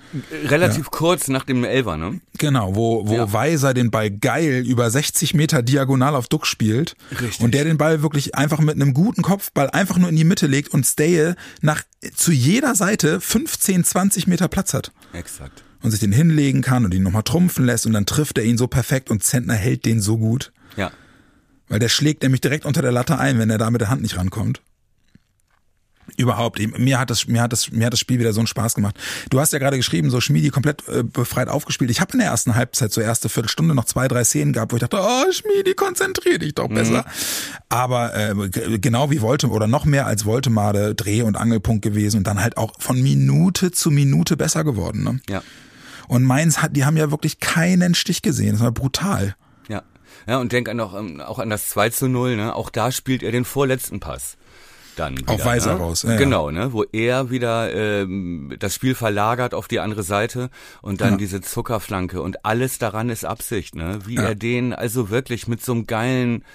[0.46, 2.20] Relativ kurz nach dem Elfer, ne?
[2.38, 3.32] Genau, wo wo Ja.
[3.32, 7.40] Weiser den Ball geil über 60 Meter diagonal auf Duck spielt Richtig.
[7.40, 10.48] und der den Ball wirklich einfach mit einem guten Kopfball einfach nur in die Mitte
[10.48, 11.84] legt und Stay nach
[12.16, 15.64] zu jeder Seite 15, 20 Meter Platz hat Exakt.
[15.82, 18.58] und sich den hinlegen kann und ihn nochmal trumpfen lässt und dann trifft er ihn
[18.58, 20.52] so perfekt und Zentner hält den so gut.
[20.76, 20.92] Ja.
[21.74, 24.04] Weil der schlägt nämlich direkt unter der Latte ein, wenn er da mit der Hand
[24.04, 24.62] nicht rankommt.
[26.18, 28.76] Überhaupt, mir hat das, mir hat das, mir hat das Spiel wieder so einen Spaß
[28.76, 28.96] gemacht.
[29.32, 31.90] Du hast ja gerade geschrieben, so Schmiedi komplett äh, befreit aufgespielt.
[31.90, 34.76] Ich habe in der ersten Halbzeit, so erste Viertelstunde, noch zwei, drei Szenen gehabt, wo
[34.76, 37.06] ich dachte, oh Schmiedi, konzentrier dich doch besser.
[37.70, 42.28] Aber äh, genau wie Wolte oder noch mehr als Woltemade Dreh- und Angelpunkt gewesen und
[42.28, 45.04] dann halt auch von Minute zu Minute besser geworden.
[45.04, 45.22] Ne?
[45.28, 45.42] Ja.
[46.08, 48.52] Und Mainz hat, die haben ja wirklich keinen Stich gesehen.
[48.52, 49.34] Das war brutal.
[50.28, 50.38] Ja.
[50.40, 52.56] Und denk an auch, ähm, auch an das 2 zu 0, ne?
[52.56, 54.38] Auch da spielt er den vorletzten Pass.
[54.96, 55.80] Dann wieder, Auf Weiser ne?
[55.80, 56.16] raus, ja.
[56.18, 56.72] Genau, ne?
[56.72, 60.52] Wo er wieder ähm, das Spiel verlagert auf die andere Seite
[60.84, 61.18] und dann Ja.
[61.18, 64.00] diese Zuckerflanke und alles daran ist Absicht, ne?
[64.06, 64.22] Wie Ja.
[64.24, 66.46] er den also wirklich mit so einem geilen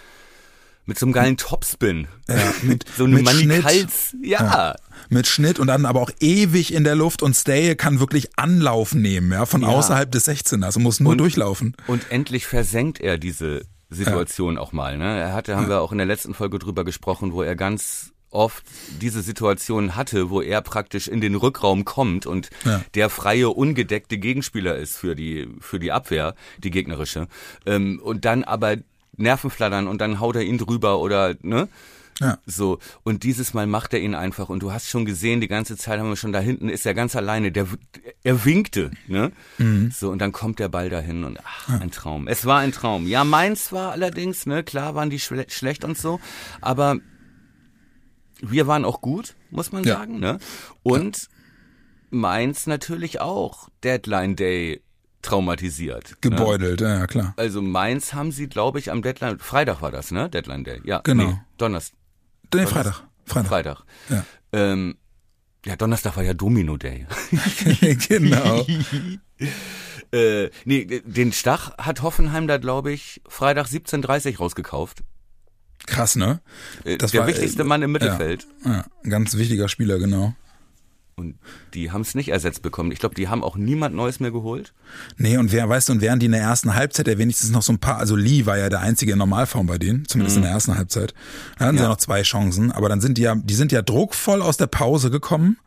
[0.87, 2.09] mit so einem geilen Topspin.
[2.29, 3.49] Ja, mit- so einem mit Schnitt.
[3.65, 4.17] Manikals.
[4.23, 4.75] Ja.
[5.09, 8.95] Mit Schnitt und dann aber auch ewig in der Luft und Stay kann wirklich Anlauf
[8.95, 9.69] nehmen, ja, von Ja.
[9.69, 11.77] außerhalb des 16ers und muss nur Und- durchlaufen.
[11.87, 14.99] Und endlich versenkt er diese Situation auch mal.
[14.99, 15.19] Ne?
[15.19, 18.63] Er hatte, haben wir auch in der letzten Folge drüber gesprochen, wo er ganz oft
[19.01, 22.83] diese Situation hatte, wo er praktisch in den Rückraum kommt und Ja.
[22.95, 27.27] der freie, ungedeckte Gegenspieler ist für die, für die Abwehr, die gegnerische.
[27.65, 28.77] Ähm, und dann aber
[29.17, 31.69] Nerven flattern und dann haut er ihn drüber oder, ne?
[32.21, 32.39] Ja.
[32.47, 35.77] So, und dieses Mal macht er ihn einfach und du hast schon gesehen, die ganze
[35.77, 37.67] Zeit haben wir schon da hinten, ist er ganz alleine, der,
[38.25, 39.31] er winkte, ne?
[39.91, 42.27] So, und dann kommt der Ball dahin und ach, ein Traum.
[42.27, 43.07] Es war ein Traum.
[43.07, 46.19] Ja, meins war allerdings, ne, klar waren die schle schlecht und so,
[46.61, 46.97] aber
[48.41, 49.95] wir waren auch gut, muss man Ja.
[49.99, 50.39] sagen, ne?
[50.83, 51.29] Und
[52.11, 54.81] Mainz natürlich auch Deadline Day
[55.23, 56.11] traumatisiert.
[56.11, 56.17] Ne?
[56.21, 57.01] Gebeutelt, ne?
[57.01, 57.35] ja, klar.
[57.37, 60.29] Also Mainz haben sie, glaube ich, am Deadline, Freitag war das, ne?
[60.31, 60.81] Deadline Day.
[60.85, 61.25] Ja, genau.
[61.27, 61.98] Nee, Donnerstag.
[62.55, 63.03] Nee, Freitag.
[63.25, 63.49] Freitag.
[63.49, 63.85] Freitag.
[64.09, 64.25] Ja.
[64.53, 64.97] Ähm,
[65.65, 67.07] ja, Donnerstag war ja Domino Day.
[68.09, 68.67] genau.
[70.13, 75.03] äh, nee, den Stach hat Hoffenheim da, glaube ich, Freitag 17.30 rausgekauft.
[75.87, 76.41] Krass, ne?
[76.85, 78.47] Äh, Der war, wichtigste Mann im Mittelfeld.
[78.65, 80.35] Ja, ja, ganz wichtiger Spieler, genau.
[81.19, 81.35] Und
[81.75, 82.93] die haben es nicht ersetzt bekommen.
[82.93, 84.73] Ich glaube, die haben auch niemand Neues mehr geholt.
[85.17, 87.63] Nee, und wer weißt du, und während die in der ersten Halbzeit ja wenigstens noch
[87.63, 90.43] so ein paar, also Lee war ja der einzige in Normalform bei denen, zumindest mhm.
[90.43, 91.15] in der ersten Halbzeit.
[91.59, 91.81] Da hatten ja.
[91.81, 94.57] sie ja noch zwei Chancen, aber dann sind die ja, die sind ja druckvoll aus
[94.57, 95.59] der Pause gekommen.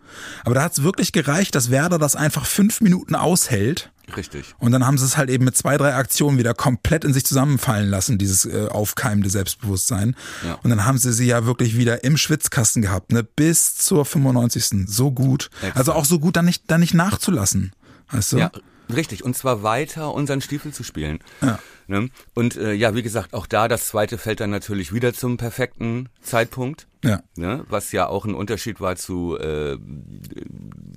[0.44, 4.56] Aber da hat es wirklich gereicht, dass Werder das einfach fünf Minuten aushält Richtig.
[4.60, 7.26] Und dann haben sie es halt eben mit zwei, drei Aktionen wieder komplett in sich
[7.26, 10.16] zusammenfallen lassen, dieses äh, aufkeimende Selbstbewusstsein.
[10.46, 10.56] Ja.
[10.64, 14.88] Und dann haben sie sie ja wirklich wieder im Schwitzkasten gehabt, ne, bis zur 95.
[14.88, 15.50] So gut.
[15.62, 15.78] Exakt.
[15.78, 17.74] Also auch so gut, dann nicht, dann nicht nachzulassen.
[18.12, 18.38] Weißt du?
[18.38, 18.52] Ja,
[18.94, 19.24] richtig.
[19.24, 21.20] Und zwar weiter unseren Stiefel zu spielen.
[21.42, 21.60] Ja.
[21.92, 22.10] Ne?
[22.34, 26.08] Und äh, ja, wie gesagt, auch da das zweite fällt dann natürlich wieder zum perfekten
[26.22, 26.88] Zeitpunkt.
[27.04, 27.22] Ja.
[27.36, 27.66] Ne?
[27.68, 29.78] Was ja auch ein Unterschied war zu äh,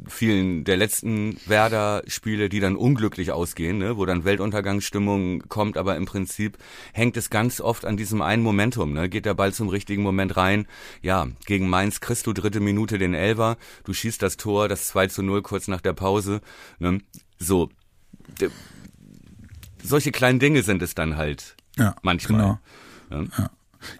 [0.07, 3.96] vielen der letzten Werder-Spiele, die dann unglücklich ausgehen, ne?
[3.96, 6.59] wo dann Weltuntergangsstimmung kommt, aber im Prinzip
[6.92, 8.92] hängt es ganz oft an diesem einen Momentum.
[8.92, 9.09] Ne?
[9.09, 10.68] Geht der Ball zum richtigen Moment rein?
[11.02, 15.09] Ja, gegen Mainz kriegst du dritte Minute den Elver, du schießt das Tor, das 2
[15.09, 16.40] zu 0 kurz nach der Pause.
[16.78, 17.00] Ne?
[17.40, 17.68] So,
[19.85, 22.59] solche kleinen Dinge sind es dann halt ja, manchmal.
[23.11, 23.27] Genau.
[23.38, 23.51] Ja.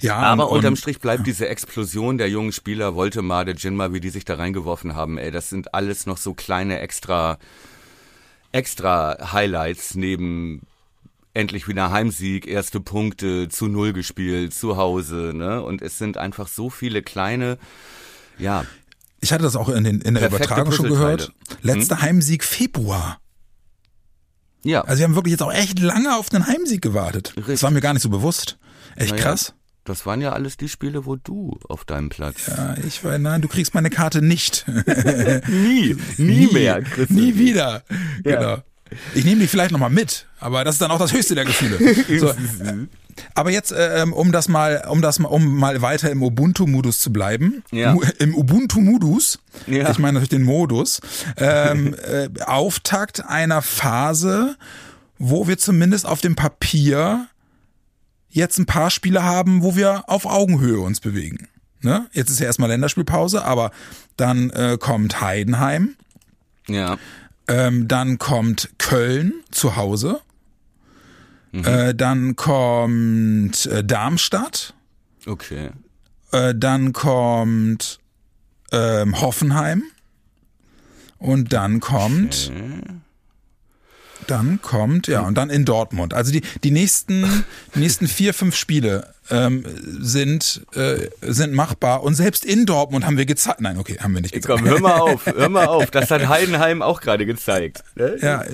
[0.01, 4.09] Ja, aber und, unterm Strich bleibt diese Explosion der jungen Spieler, Voltemade, Jinma, wie die
[4.09, 7.39] sich da reingeworfen haben, ey, das sind alles noch so kleine extra,
[8.51, 10.63] extra Highlights neben
[11.35, 15.63] endlich wieder Heimsieg, erste Punkte, zu Null gespielt, zu Hause, ne?
[15.63, 17.59] Und es sind einfach so viele kleine,
[18.39, 18.65] ja.
[19.21, 21.33] Ich hatte das auch in, den, in der Übertragung schon gehört.
[21.63, 22.03] Letzter hm?
[22.03, 23.19] Heimsieg Februar.
[24.65, 24.83] Ja.
[24.83, 27.35] Also wir haben wirklich jetzt auch echt lange auf einen Heimsieg gewartet.
[27.37, 27.55] Richtig.
[27.55, 28.59] Das war mir gar nicht so bewusst.
[28.97, 29.55] Echt naja, krass.
[29.85, 32.47] Das waren ja alles die Spiele, wo du auf deinem Platz.
[32.47, 34.65] Ja, ich war, nein, du kriegst meine Karte nicht.
[35.49, 36.83] nie, nie, mehr.
[36.83, 37.11] Christoph.
[37.11, 37.85] Nie wieder.
[38.25, 38.37] Ja.
[38.37, 38.63] Genau.
[39.15, 41.79] Ich nehme dich vielleicht nochmal mit, aber das ist dann auch das höchste der Gefühle.
[42.19, 42.33] So,
[43.35, 47.01] aber jetzt, äh, ähm, um das mal, um das mal, um mal weiter im Ubuntu-Modus
[47.01, 47.97] zu bleiben, ja.
[48.19, 49.91] im Ubuntu-Modus, ja.
[49.91, 51.01] ich meine natürlich den Modus,
[51.37, 54.57] ähm, äh, Auftakt einer Phase,
[55.19, 57.27] wo wir zumindest auf dem Papier
[58.29, 61.49] jetzt ein paar Spiele haben, wo wir auf Augenhöhe uns bewegen.
[61.81, 62.07] Ne?
[62.13, 63.71] Jetzt ist ja erstmal Länderspielpause, aber
[64.17, 65.97] dann äh, kommt Heidenheim.
[66.67, 66.97] Ja.
[67.47, 70.21] Ähm, dann kommt Köln zu Hause.
[71.55, 71.65] Mhm.
[71.65, 74.75] Äh, dann kommt äh, Darmstadt.
[75.25, 75.71] Okay.
[76.33, 78.01] Äh, dann kommt
[78.73, 79.85] ähm, Hoffenheim.
[81.19, 82.51] Und dann kommt.
[82.53, 82.81] Okay.
[84.27, 86.13] Dann kommt, ja, und dann in Dortmund.
[86.13, 89.65] Also die, die nächsten, die nächsten vier, fünf Spiele ähm,
[90.01, 92.03] sind, äh, sind machbar.
[92.03, 93.61] Und selbst in Dortmund haben wir gezeigt.
[93.61, 94.61] Nein, okay, haben wir nicht gezeigt.
[94.61, 95.91] Komm, hör mal auf, hör mal auf.
[95.91, 97.83] Das hat Heidenheim auch gerade gezeigt.
[97.95, 98.17] Ne?
[98.21, 98.45] Ja,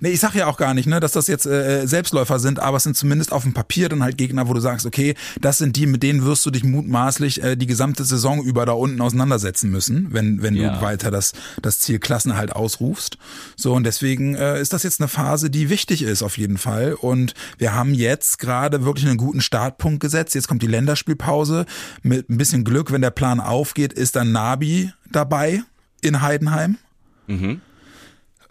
[0.00, 2.78] nee, ich sag ja auch gar nicht, ne, dass das jetzt äh, Selbstläufer sind, aber
[2.78, 5.76] es sind zumindest auf dem Papier dann halt Gegner, wo du sagst, okay, das sind
[5.76, 9.70] die, mit denen wirst du dich mutmaßlich äh, die gesamte Saison über da unten auseinandersetzen
[9.70, 10.76] müssen, wenn, wenn ja.
[10.76, 13.18] du weiter das, das Ziel Klassen halt ausrufst.
[13.56, 16.94] So, und deswegen äh, ist das jetzt eine Phase, die wichtig ist auf jeden Fall.
[16.94, 20.34] Und wir haben jetzt gerade wirklich einen guten Startpunkt gesetzt gesetzt.
[20.34, 21.66] Jetzt kommt die Länderspielpause.
[22.02, 25.62] Mit ein bisschen Glück, wenn der Plan aufgeht, ist dann Nabi dabei
[26.00, 26.78] in Heidenheim.
[27.26, 27.60] Mhm.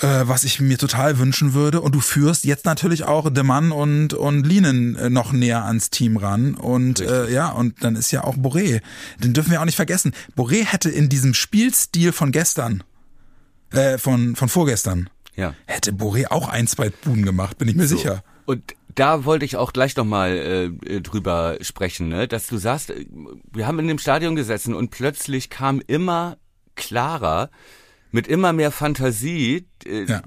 [0.02, 1.82] Äh, was ich mir total wünschen würde.
[1.82, 5.90] Und du führst jetzt natürlich auch De Mann und, und Linen äh, noch näher ans
[5.90, 6.54] Team ran.
[6.54, 8.82] Und äh, ja, und dann ist ja auch Boré.
[9.24, 10.12] Den dürfen wir auch nicht vergessen.
[10.36, 12.84] Boré hätte in diesem Spielstil von gestern,
[13.72, 15.56] äh, von, von vorgestern, ja.
[15.66, 17.96] hätte Boré auch ein, zwei Buden gemacht, bin ich mir so.
[17.96, 18.22] sicher.
[18.46, 22.28] Und da wollte ich auch gleich nochmal äh, äh, drüber sprechen, ne?
[22.28, 23.06] dass du sagst, äh,
[23.52, 26.38] wir haben in dem Stadion gesessen und plötzlich kam immer
[26.76, 27.50] klarer,
[28.12, 30.24] mit immer mehr Fantasie, äh, ja.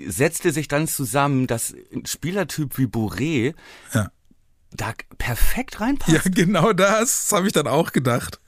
[0.00, 3.54] setzte sich dann zusammen, dass ein Spielertyp wie Bourré
[3.92, 4.10] ja.
[4.70, 6.12] da perfekt reinpasst.
[6.12, 8.40] Ja, genau das, das habe ich dann auch gedacht.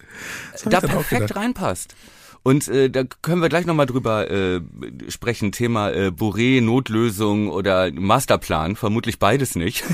[0.64, 1.94] Da perfekt reinpasst.
[2.42, 4.60] Und äh, da können wir gleich nochmal drüber äh,
[5.08, 5.52] sprechen.
[5.52, 8.76] Thema äh, Boré, Notlösung oder Masterplan.
[8.76, 9.84] Vermutlich beides nicht.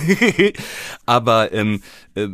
[1.06, 1.82] Aber ähm,
[2.14, 2.28] äh,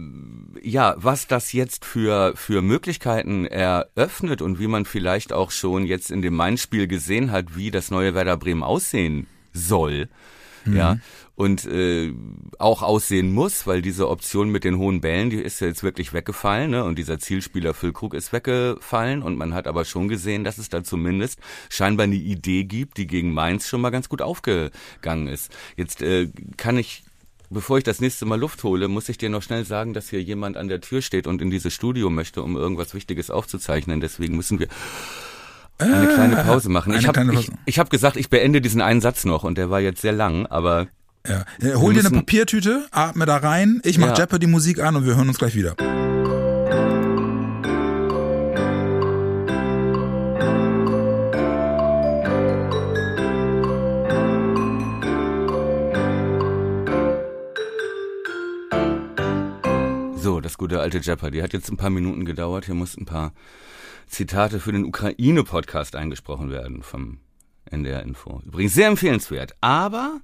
[0.63, 6.11] ja, was das jetzt für, für Möglichkeiten eröffnet und wie man vielleicht auch schon jetzt
[6.11, 10.09] in dem Main-Spiel gesehen hat, wie das neue Werder Bremen aussehen soll,
[10.67, 10.77] mhm.
[10.77, 10.97] ja,
[11.43, 12.15] und äh,
[12.61, 16.13] auch aussehen muss, weil diese Option mit den hohen Bällen, die ist ja jetzt wirklich
[16.13, 16.85] weggefallen, ne?
[16.85, 20.85] Und dieser Zielspieler Füllkrug ist weggefallen und man hat aber schon gesehen, dass es da
[20.85, 25.51] zumindest scheinbar eine Idee gibt, die gegen Mainz schon mal ganz gut aufgegangen ist.
[25.77, 27.03] Jetzt äh, kann ich
[27.51, 30.23] bevor ich das nächste Mal Luft hole, muss ich dir noch schnell sagen, dass hier
[30.23, 34.01] jemand an der Tür steht und in dieses Studio möchte, um irgendwas Wichtiges aufzuzeichnen.
[34.01, 34.69] Deswegen müssen wir
[35.79, 36.95] eine kleine ah, Pause machen.
[36.95, 39.81] Ich habe ich, ich hab gesagt, ich beende diesen einen Satz noch und der war
[39.81, 40.87] jetzt sehr lang, aber
[41.27, 41.45] ja.
[41.77, 44.15] Hol dir eine Papiertüte, atme da rein, ich mach ja.
[44.15, 45.77] Jeopardy Musik an und wir hören uns gleich wieder.
[60.17, 62.67] So, das gute alte Jeopardy hat jetzt ein paar Minuten gedauert.
[62.67, 63.33] Hier mussten ein paar
[64.07, 67.19] Zitate für den Ukraine-Podcast eingesprochen werden vom
[67.65, 68.41] NDR Info.
[68.45, 69.57] Übrigens sehr empfehlenswert.
[69.61, 70.21] Aber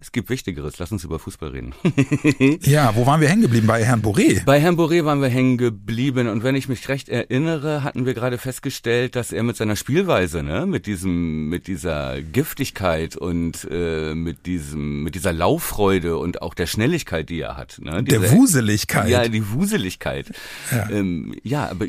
[0.00, 0.78] es gibt Wichtigeres.
[0.78, 1.74] Lass uns über Fußball reden.
[2.62, 3.66] ja, wo waren wir hängen geblieben?
[3.66, 4.42] Bei Herrn Boré?
[4.46, 6.26] Bei Herrn Boré waren wir hängen geblieben.
[6.26, 10.42] Und wenn ich mich recht erinnere, hatten wir gerade festgestellt, dass er mit seiner Spielweise,
[10.42, 16.54] ne, mit diesem, mit dieser Giftigkeit und äh, mit diesem, mit dieser Lauffreude und auch
[16.54, 19.10] der Schnelligkeit, die er hat, ne, diese, der Wuseligkeit.
[19.10, 20.32] Ja, die Wuseligkeit.
[20.70, 21.86] Ja, ähm, ja aber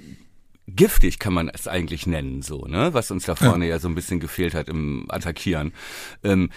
[0.67, 3.87] giftig kann man es eigentlich nennen, so, ne, was uns da vorne ja, ja so
[3.87, 5.71] ein bisschen gefehlt hat im Attackieren.
[6.23, 6.49] Ähm,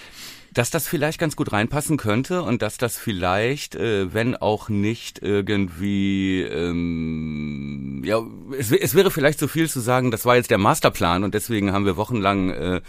[0.55, 5.21] dass das vielleicht ganz gut reinpassen könnte und dass das vielleicht, äh, wenn auch nicht
[5.21, 8.23] irgendwie, ähm, ja,
[8.59, 11.73] es, es wäre vielleicht zu viel zu sagen, das war jetzt der Masterplan und deswegen
[11.73, 12.81] haben wir wochenlang äh,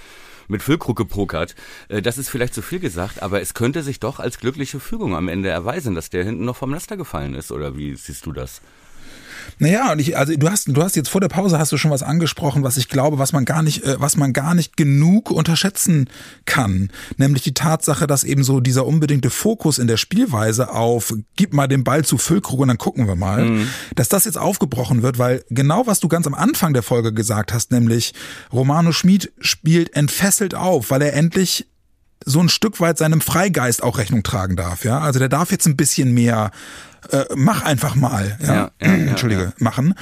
[0.47, 1.56] mit Füllkrug gepokert.
[1.89, 5.15] Äh, das ist vielleicht zu viel gesagt, aber es könnte sich doch als glückliche Fügung
[5.15, 7.51] am Ende erweisen, dass der hinten noch vom Laster gefallen ist.
[7.51, 8.62] Oder wie siehst du das?
[9.60, 11.91] Naja, und ich, also du hast, du hast jetzt vor der Pause hast du schon
[11.91, 15.31] was angesprochen, was ich glaube, was man gar nicht, äh, was man gar nicht genug
[15.31, 16.10] unterschätzen
[16.45, 16.89] kann.
[17.17, 21.67] Nämlich die Tatsache, dass eben so dieser unbedingte Fokus in der Spielweise auf, gib mal
[21.67, 23.67] den Ball zu Füllkrug und dann gucken wir mal, mhm.
[23.95, 27.53] dass das jetzt aufgebrochen wird, weil genau was du ganz am Anfang der Folge gesagt
[27.53, 28.13] hast, nämlich
[28.51, 31.67] Romano Schmid spielt entfesselt auf, weil er endlich
[32.25, 34.99] so ein Stück weit seinem Freigeist auch Rechnung tragen darf, ja.
[34.99, 36.51] Also der darf jetzt ein bisschen mehr
[37.11, 39.93] äh, mach einfach mal, ja, ja, ja Entschuldige, ja, machen.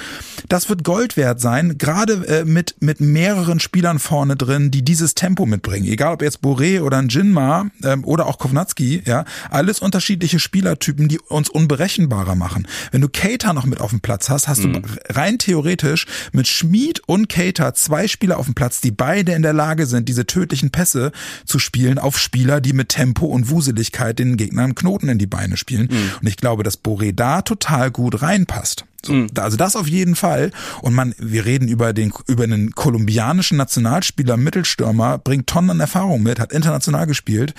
[0.50, 5.16] Das wird Gold wert sein, gerade äh, mit mit mehreren Spielern vorne drin, die dieses
[5.16, 5.86] Tempo mitbringen.
[5.86, 11.08] Egal ob jetzt Boré oder ein Jinma ähm, oder auch Kovnatski, ja, alles unterschiedliche Spielertypen,
[11.08, 12.68] die uns unberechenbarer machen.
[12.92, 14.74] Wenn du Cater noch mit auf dem Platz hast, hast mhm.
[14.74, 19.42] du rein theoretisch mit Schmied und Cater zwei Spieler auf dem Platz, die beide in
[19.42, 21.12] der Lage sind, diese tödlichen Pässe
[21.46, 25.58] zu spielen auf Spieler, die mit Tempo und Wuseligkeit den Gegnern Knoten in die Beine
[25.58, 25.88] spielen.
[25.92, 26.12] Mhm.
[26.22, 28.86] Und ich glaube, dass Boré Da total gut reinpasst.
[29.06, 29.28] So, mhm.
[29.38, 30.52] Also das auf jeden Fall.
[30.82, 36.24] Und man, wir reden über den über einen kolumbianischen Nationalspieler, Mittelstürmer, bringt Tonnen an Erfahrung
[36.24, 37.54] mit, hat international gespielt.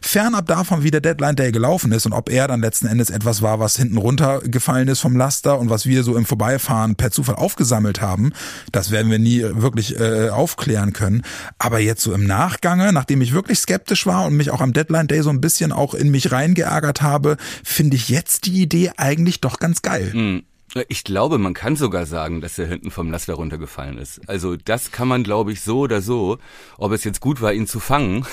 [0.00, 3.42] Fernab davon, wie der Deadline Day gelaufen ist und ob er dann letzten Endes etwas
[3.42, 7.36] war, was hinten runtergefallen ist vom Laster und was wir so im Vorbeifahren per Zufall
[7.36, 8.32] aufgesammelt haben,
[8.72, 11.22] das werden wir nie wirklich äh, aufklären können.
[11.58, 15.08] Aber jetzt so im Nachgange, nachdem ich wirklich skeptisch war und mich auch am Deadline
[15.08, 19.40] Day so ein bisschen auch in mich reingeärgert habe, finde ich jetzt die Idee eigentlich
[19.40, 20.10] doch ganz geil.
[20.14, 20.42] Mhm.
[20.88, 24.20] Ich glaube, man kann sogar sagen, dass er hinten vom Laster runtergefallen ist.
[24.28, 26.38] Also das kann man, glaube ich, so oder so.
[26.76, 28.26] Ob es jetzt gut war, ihn zu fangen,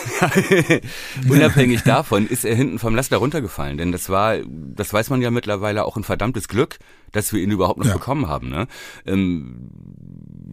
[1.30, 3.78] unabhängig davon, ist er hinten vom Laster runtergefallen.
[3.78, 6.78] Denn das war, das weiß man ja mittlerweile auch ein verdammtes Glück,
[7.14, 7.94] dass wir ihn überhaupt noch ja.
[7.94, 8.50] bekommen haben.
[8.50, 8.68] Ne?
[9.06, 9.70] Ähm,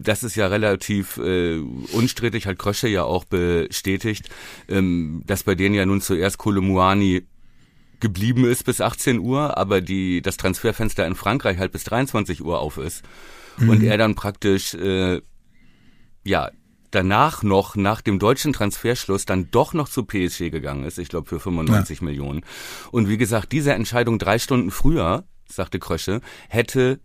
[0.03, 1.59] das ist ja relativ äh,
[1.91, 4.29] unstrittig, hat Krösche ja auch bestätigt,
[4.69, 7.23] ähm, dass bei denen ja nun zuerst Kolomuani
[8.03, 12.59] geblieben ist bis 18 Uhr, aber die das Transferfenster in Frankreich halt bis 23 Uhr
[12.59, 13.03] auf ist
[13.57, 13.69] mhm.
[13.69, 15.21] und er dann praktisch äh,
[16.23, 16.51] ja
[16.91, 21.27] danach noch nach dem deutschen Transferschluss dann doch noch zu PSG gegangen ist, ich glaube
[21.27, 22.05] für 95 ja.
[22.05, 22.41] Millionen.
[22.91, 26.99] Und wie gesagt, diese Entscheidung drei Stunden früher, sagte Krösche, hätte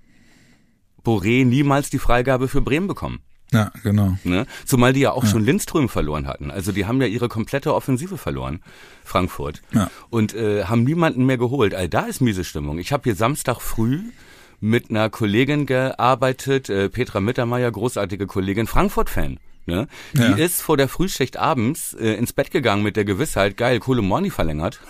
[1.03, 3.21] Boré niemals die Freigabe für Bremen bekommen.
[3.53, 4.19] Ja, genau.
[4.25, 4.47] Ne?
[4.67, 5.31] Zumal die ja auch ja.
[5.31, 6.51] schon Lindström verloren hatten.
[6.51, 8.61] Also die haben ja ihre komplette Offensive verloren,
[9.05, 9.63] Frankfurt.
[9.73, 9.91] Ja.
[10.11, 11.75] Und äh, haben niemanden mehr geholt.
[11.75, 12.79] All da ist miese Stimmung.
[12.79, 14.01] Ich habe hier Samstag früh
[14.61, 19.39] mit einer Kollegin gearbeitet, äh, Petra Mittermeier, großartige Kollegin, Frankfurt-Fan.
[19.69, 19.87] Ne?
[20.15, 20.35] Die ja.
[20.35, 24.31] ist vor der Frühschicht abends äh, ins Bett gegangen mit der Gewissheit, geil, Kohle Morni
[24.31, 24.81] verlängert.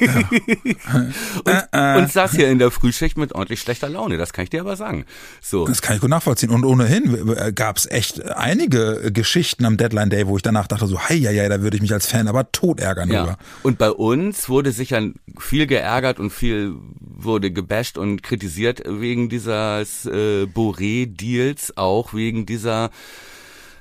[0.00, 0.18] Ja.
[1.44, 1.98] und, äh, äh.
[1.98, 4.76] und saß hier in der Frühschicht mit ordentlich schlechter Laune, das kann ich dir aber
[4.76, 5.04] sagen.
[5.42, 5.66] So.
[5.66, 6.48] Das kann ich gut nachvollziehen.
[6.48, 10.86] Und ohnehin äh, gab es echt einige Geschichten am Deadline Day, wo ich danach dachte,
[10.86, 13.24] so, hei, ja, ja, da würde ich mich als Fan aber tot ärgern ja.
[13.24, 13.38] Über.
[13.62, 15.02] Und bei uns wurde sicher
[15.38, 22.90] viel geärgert und viel wurde gebasht und kritisiert wegen dieses äh, Boré-Deals, auch wegen dieser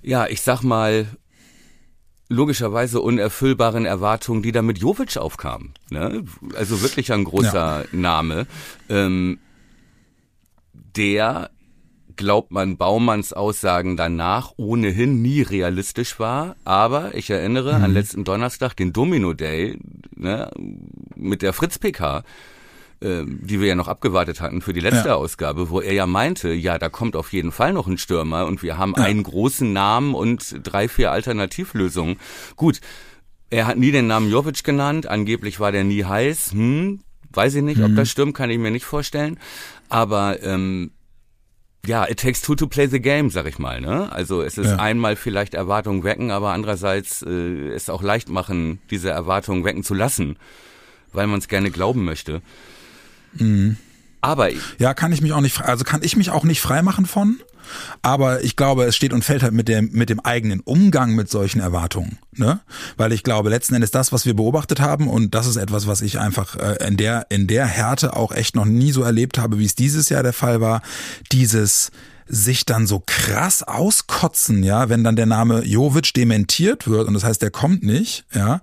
[0.04, 1.08] ja, ich sag mal,
[2.30, 5.74] logischerweise unerfüllbaren Erwartungen, die da mit Jovic aufkamen.
[5.90, 6.24] Ne?
[6.56, 7.88] Also wirklich ein großer ja.
[7.92, 8.48] Name,
[8.90, 9.40] ähm,
[10.74, 11.50] der
[12.16, 16.56] glaubt man Baumanns Aussagen danach ohnehin nie realistisch war.
[16.64, 17.84] Aber ich erinnere mhm.
[17.84, 19.80] an letzten Donnerstag den Domino Day
[20.16, 20.52] ne,
[21.16, 22.24] mit der Fritz PK,
[23.04, 25.16] die wir ja noch abgewartet hatten für die letzte ja.
[25.16, 28.64] Ausgabe, wo er ja meinte, ja, da kommt auf jeden Fall noch ein Stürmer und
[28.64, 29.04] wir haben ja.
[29.04, 32.18] einen großen Namen und drei, vier Alternativlösungen.
[32.56, 32.80] Gut.
[33.50, 36.54] Er hat nie den Namen Jovic genannt, angeblich war der nie heiß.
[36.54, 37.02] Hm,
[37.32, 37.86] weiß ich nicht, mhm.
[37.86, 39.38] ob das stimmt, kann ich mir nicht vorstellen.
[39.90, 40.92] Aber ähm,
[41.86, 43.82] ja, it takes two to play the game, sag ich mal.
[43.82, 44.12] Ne?
[44.12, 44.78] Also es ist ja.
[44.78, 49.94] einmal vielleicht Erwartungen wecken, aber andererseits äh, es auch leicht machen, diese Erwartungen wecken zu
[49.94, 50.38] lassen,
[51.12, 52.42] weil man es gerne glauben möchte.
[53.36, 53.78] Mhm.
[54.22, 57.40] Aber ja, kann ich mich auch nicht, also kann ich mich auch nicht freimachen von.
[58.02, 61.30] Aber ich glaube, es steht und fällt halt mit dem, mit dem eigenen Umgang mit
[61.30, 62.20] solchen Erwartungen.
[62.32, 62.60] Ne?
[62.98, 66.02] Weil ich glaube, letzten Endes das, was wir beobachtet haben, und das ist etwas, was
[66.02, 69.60] ich einfach äh, in, der, in der Härte auch echt noch nie so erlebt habe,
[69.60, 70.82] wie es dieses Jahr der Fall war,
[71.32, 71.92] dieses
[72.26, 77.26] sich dann so krass auskotzen, ja, wenn dann der Name Jovic dementiert wird und das
[77.26, 78.62] heißt, der kommt nicht, ja.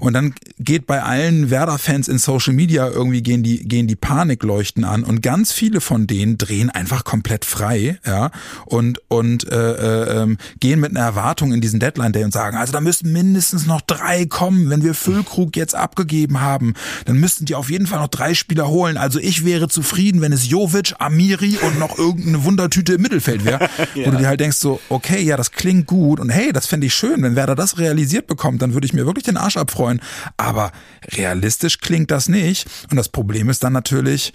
[0.00, 4.84] Und dann geht bei allen Werder-Fans in Social Media irgendwie gehen die, gehen die Panikleuchten
[4.84, 5.04] an.
[5.04, 8.30] Und ganz viele von denen drehen einfach komplett frei, ja,
[8.64, 12.72] und, und äh, äh, ähm, gehen mit einer Erwartung in diesen Deadline-Day und sagen, also
[12.72, 16.74] da müssten mindestens noch drei kommen, wenn wir Füllkrug jetzt abgegeben haben,
[17.04, 18.96] dann müssten die auf jeden Fall noch drei Spieler holen.
[18.96, 23.68] Also ich wäre zufrieden, wenn es Jovic, Amiri und noch irgendeine Wundertüte im Mittelfeld wäre,
[23.94, 24.06] ja.
[24.06, 26.20] wo du dir halt denkst so, okay, ja, das klingt gut.
[26.20, 29.04] Und hey, das fände ich schön, wenn Werder das realisiert bekommt, dann würde ich mir
[29.04, 30.00] wirklich den Arsch abfreuen freuen.
[30.36, 30.72] Aber
[31.12, 32.66] realistisch klingt das nicht.
[32.90, 34.32] Und das Problem ist dann natürlich,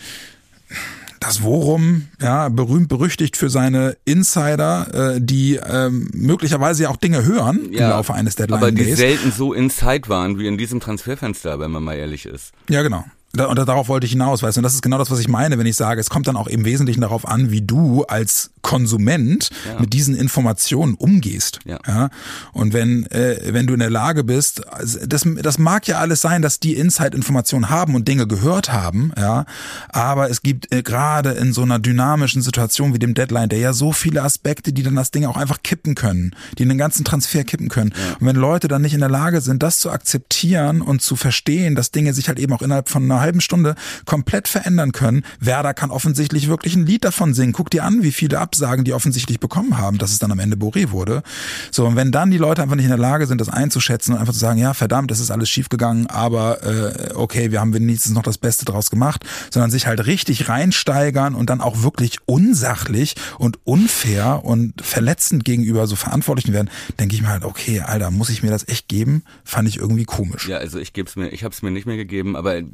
[1.20, 7.26] das Worum, ja, berühmt berüchtigt für seine Insider, äh, die ähm, möglicherweise ja auch Dinge
[7.26, 8.98] hören ja, im Laufe eines Deadline Aber die Days.
[8.98, 12.52] selten so inside waren wie in diesem Transferfenster, wenn man mal ehrlich ist.
[12.70, 13.06] Ja, genau
[13.44, 15.58] und darauf wollte ich hinaus, weißt du, und das ist genau das, was ich meine,
[15.58, 19.52] wenn ich sage, es kommt dann auch im Wesentlichen darauf an, wie du als Konsument
[19.68, 19.80] ja.
[19.80, 21.60] mit diesen Informationen umgehst.
[21.66, 21.78] Ja.
[21.88, 22.10] ja?
[22.52, 26.22] Und wenn, äh, wenn du in der Lage bist, also das, das mag ja alles
[26.22, 29.46] sein, dass die Inside-Informationen haben und Dinge gehört haben, ja,
[29.90, 33.72] aber es gibt äh, gerade in so einer dynamischen Situation wie dem Deadline, der ja
[33.72, 37.44] so viele Aspekte, die dann das Ding auch einfach kippen können, die den ganzen Transfer
[37.44, 37.94] kippen können.
[37.96, 38.16] Ja.
[38.20, 41.76] Und wenn Leute dann nicht in der Lage sind, das zu akzeptieren und zu verstehen,
[41.76, 45.24] dass Dinge sich halt eben auch innerhalb von einer halben Stunde komplett verändern können.
[45.40, 47.54] Werder kann offensichtlich wirklich ein Lied davon singen.
[47.54, 50.56] Guck dir an, wie viele Absagen die offensichtlich bekommen haben, dass es dann am Ende
[50.56, 51.24] Boré wurde.
[51.72, 54.20] So, und wenn dann die Leute einfach nicht in der Lage sind, das einzuschätzen und
[54.20, 58.14] einfach zu sagen, ja, verdammt, es ist alles schiefgegangen, aber äh, okay, wir haben wenigstens
[58.14, 63.16] noch das Beste draus gemacht, sondern sich halt richtig reinsteigern und dann auch wirklich unsachlich
[63.38, 68.30] und unfair und verletzend gegenüber so Verantwortlichen werden, denke ich mir halt, okay, Alter, muss
[68.30, 69.24] ich mir das echt geben?
[69.44, 70.48] Fand ich irgendwie komisch.
[70.48, 72.66] Ja, also ich gebe es mir, ich habe es mir nicht mehr gegeben, aber äh,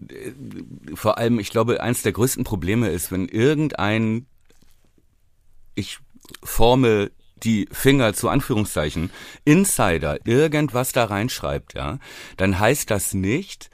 [0.93, 4.25] vor allem, ich glaube, eins der größten Probleme ist, wenn irgendein,
[5.75, 5.99] ich
[6.43, 7.11] forme
[7.43, 9.09] die Finger zu Anführungszeichen,
[9.45, 11.97] Insider irgendwas da reinschreibt, ja,
[12.37, 13.71] dann heißt das nicht,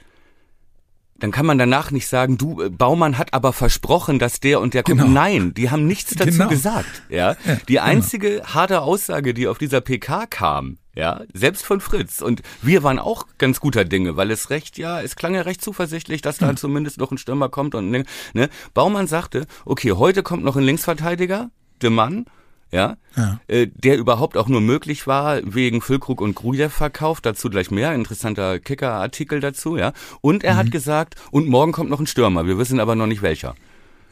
[1.18, 4.74] dann kann man danach nicht sagen, du, äh, Baumann hat aber versprochen, dass der und
[4.74, 5.00] der kommt.
[5.00, 5.10] Genau.
[5.10, 6.48] Nein, die haben nichts dazu genau.
[6.48, 7.02] gesagt.
[7.08, 7.84] Ja, ja die genau.
[7.84, 8.46] einzige genau.
[8.46, 12.20] harte Aussage, die auf dieser PK kam, ja, selbst von Fritz.
[12.22, 15.62] Und wir waren auch ganz guter Dinge, weil es recht, ja, es klang ja recht
[15.62, 16.56] zuversichtlich, dass da mhm.
[16.56, 18.48] zumindest noch ein Stürmer kommt und ne, ne.
[18.74, 21.50] Baumann sagte, okay, heute kommt noch ein Linksverteidiger,
[21.82, 22.26] der Mann,
[22.70, 23.40] ja, ja.
[23.48, 27.94] Äh, der überhaupt auch nur möglich war wegen Füllkrug und Grujew Verkauf, dazu gleich mehr,
[27.94, 29.92] interessanter Kicker-Artikel dazu, ja.
[30.20, 30.58] Und er mhm.
[30.58, 33.54] hat gesagt, und morgen kommt noch ein Stürmer, wir wissen aber noch nicht welcher.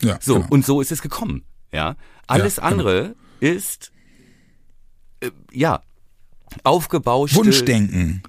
[0.00, 0.46] Ja, so, genau.
[0.50, 1.96] und so ist es gekommen, ja.
[2.26, 2.72] Alles ja, genau.
[2.72, 3.92] andere ist,
[5.20, 5.82] äh, ja,
[6.64, 8.22] aufgebauschte Wunschdenken.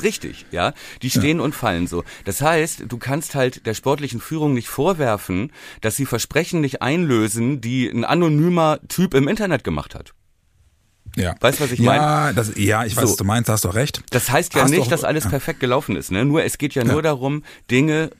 [0.00, 0.72] Richtig, ja.
[1.02, 1.44] Die stehen ja.
[1.44, 2.04] und fallen so.
[2.24, 7.60] Das heißt, du kannst halt der sportlichen Führung nicht vorwerfen, dass sie Versprechen nicht einlösen,
[7.60, 10.14] die ein anonymer Typ im Internet gemacht hat.
[11.16, 11.34] Ja.
[11.40, 12.34] Weißt du, was ich ja, meine?
[12.34, 13.10] Das, ja, ich weiß, so.
[13.10, 14.02] was du meinst, hast doch recht.
[14.10, 15.30] Das heißt ja hast nicht, doch, dass alles ja.
[15.30, 16.24] perfekt gelaufen ist, ne?
[16.24, 16.92] Nur es geht ja, ja.
[16.92, 18.10] nur darum, Dinge,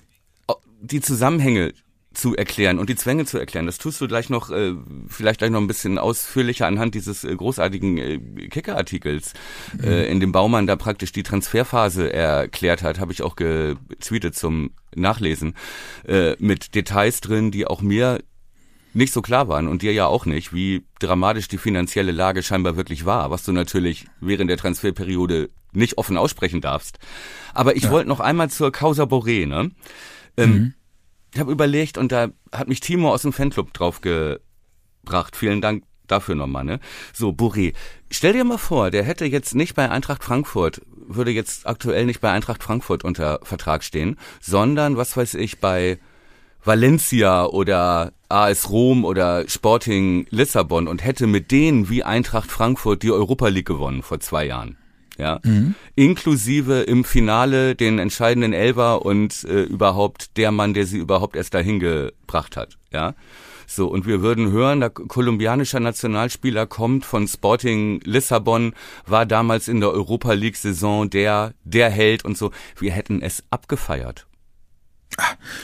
[0.81, 1.73] die Zusammenhänge
[2.15, 3.67] zu erklären und die Zwänge zu erklären.
[3.67, 4.75] Das tust du gleich noch, äh,
[5.09, 9.35] vielleicht gleich noch ein bisschen ausführlicher anhand dieses äh, großartigen äh, Kicker-Artikels,
[9.79, 9.85] mhm.
[9.85, 14.73] äh, in dem Baumann da praktisch die Transferphase erklärt hat, habe ich auch getweetet zum
[14.95, 15.55] Nachlesen,
[16.07, 18.21] äh, mit Details drin, die auch mir
[18.95, 22.77] nicht so klar waren und dir ja auch nicht, wie dramatisch die finanzielle Lage scheinbar
[22.77, 26.99] wirklich war, was du natürlich während der Transferperiode nicht offen aussprechen darfst.
[27.55, 27.91] Aber ich ja.
[27.91, 29.71] wollte noch einmal zur Causa Boré, ne?
[30.37, 30.75] Ähm, mhm
[31.33, 35.37] ich habe überlegt und da hat mich Timo aus dem Fanclub drauf gebracht.
[35.37, 36.81] Vielen Dank dafür nochmal, ne?
[37.13, 37.75] So, Boré.
[38.11, 42.21] Stell dir mal vor, der hätte jetzt nicht bei Eintracht Frankfurt, würde jetzt aktuell nicht
[42.21, 45.99] bei Eintracht Frankfurt unter Vertrag stehen, sondern, was weiß ich, bei
[46.65, 53.11] Valencia oder AS Rom oder Sporting Lissabon und hätte mit denen wie Eintracht Frankfurt die
[53.11, 54.77] Europa League gewonnen vor zwei Jahren.
[55.19, 55.75] Ja, mhm.
[55.95, 61.53] inklusive im Finale den entscheidenden Elver und äh, überhaupt der Mann, der sie überhaupt erst
[61.53, 62.79] dahin gebracht hat.
[62.93, 63.15] Ja,
[63.67, 68.75] so, und wir würden hören, der kolumbianischer Nationalspieler kommt von Sporting Lissabon,
[69.07, 72.51] war damals in der Europa League Saison der, der Held und so.
[72.79, 74.27] Wir hätten es abgefeiert.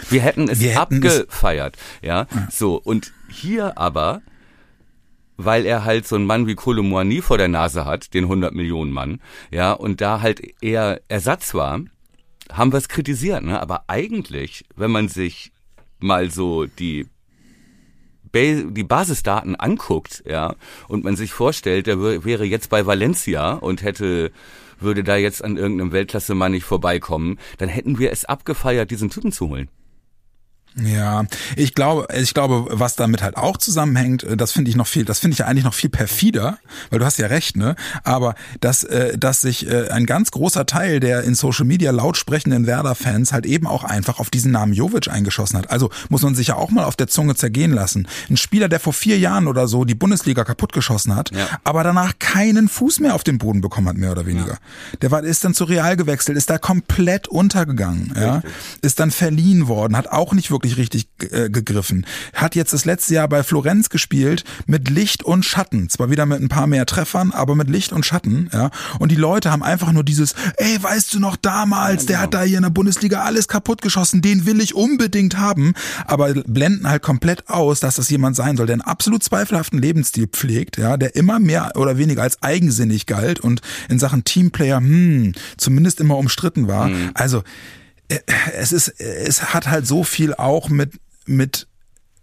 [0.08, 2.26] Wir hätten es wir hätten abgefeiert, es ja.
[2.50, 4.22] So, und hier aber,
[5.38, 8.92] weil er halt so einen Mann wie Colomboigny vor der Nase hat, den 100 Millionen
[8.92, 9.20] Mann,
[9.50, 11.80] ja, und da halt eher Ersatz war,
[12.52, 13.60] haben wir es kritisiert, ne?
[13.60, 15.52] Aber eigentlich, wenn man sich
[16.00, 17.06] mal so die
[18.34, 20.54] die Basisdaten anguckt, ja,
[20.86, 24.32] und man sich vorstellt, der wäre jetzt bei Valencia und hätte
[24.80, 29.32] würde da jetzt an irgendeinem Weltklasse-Mann nicht vorbeikommen, dann hätten wir es abgefeiert, diesen Typen
[29.32, 29.68] zu holen.
[30.76, 31.24] Ja,
[31.56, 35.04] ich glaube, ich glaube, was damit halt auch zusammenhängt, äh, das finde ich noch viel,
[35.04, 36.58] das finde ich ja eigentlich noch viel perfider,
[36.90, 37.74] weil du hast ja recht, ne?
[38.04, 42.16] Aber dass, äh, dass sich äh, ein ganz großer Teil der in Social Media laut
[42.16, 45.70] sprechenden Werder-Fans halt eben auch einfach auf diesen Namen Jovic eingeschossen hat.
[45.70, 48.06] Also muss man sich ja auch mal auf der Zunge zergehen lassen.
[48.30, 51.46] Ein Spieler, der vor vier Jahren oder so die Bundesliga kaputtgeschossen hat, ja.
[51.64, 54.52] aber danach keinen Fuß mehr auf den Boden bekommen hat, mehr oder weniger.
[54.52, 54.98] Ja.
[55.02, 58.42] Der war, ist dann zu Real gewechselt, ist da komplett untergegangen, ja?
[58.82, 62.04] Ist dann verliehen worden, hat auch nicht wirklich wirklich richtig äh, gegriffen.
[62.34, 65.88] Hat jetzt das letzte Jahr bei Florenz gespielt mit Licht und Schatten.
[65.88, 68.70] Zwar wieder mit ein paar mehr Treffern, aber mit Licht und Schatten, ja.
[68.98, 72.08] Und die Leute haben einfach nur dieses, ey, weißt du noch damals, ja, genau.
[72.08, 75.74] der hat da hier in der Bundesliga alles kaputt geschossen, den will ich unbedingt haben,
[76.06, 80.26] aber blenden halt komplett aus, dass das jemand sein soll, der einen absolut zweifelhaften Lebensstil
[80.26, 85.34] pflegt, ja, der immer mehr oder weniger als eigensinnig galt und in Sachen Teamplayer, hm,
[85.56, 86.88] zumindest immer umstritten war.
[86.88, 87.10] Mhm.
[87.14, 87.42] Also,
[88.08, 90.94] es ist, es hat halt so viel auch mit,
[91.26, 91.66] mit,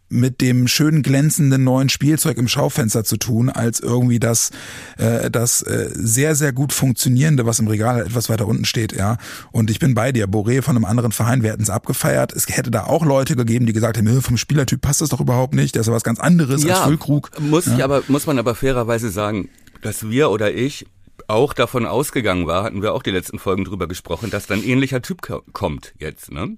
[0.10, 4.52] mit dem schönen glänzenden neuen Spielzeug im Schaufenster zu tun, als irgendwie das,
[4.98, 9.18] äh, das äh, sehr, sehr gut funktionierende, was im Regal etwas weiter unten steht, ja.
[9.52, 12.34] Und ich bin bei dir, Boré von einem anderen Verein, wir hätten es abgefeiert.
[12.34, 15.54] Es hätte da auch Leute gegeben, die gesagt haben, vom Spielertyp passt das doch überhaupt
[15.54, 17.32] nicht, das ist was ganz anderes ja, als Füllkrug.
[17.40, 17.76] Muss ja?
[17.76, 19.50] ich aber, muss man aber fairerweise sagen,
[19.82, 20.86] dass wir oder ich
[21.28, 25.02] auch davon ausgegangen war, hatten wir auch die letzten Folgen drüber gesprochen, dass dann ähnlicher
[25.02, 25.22] Typ
[25.54, 26.58] kommt jetzt, ne?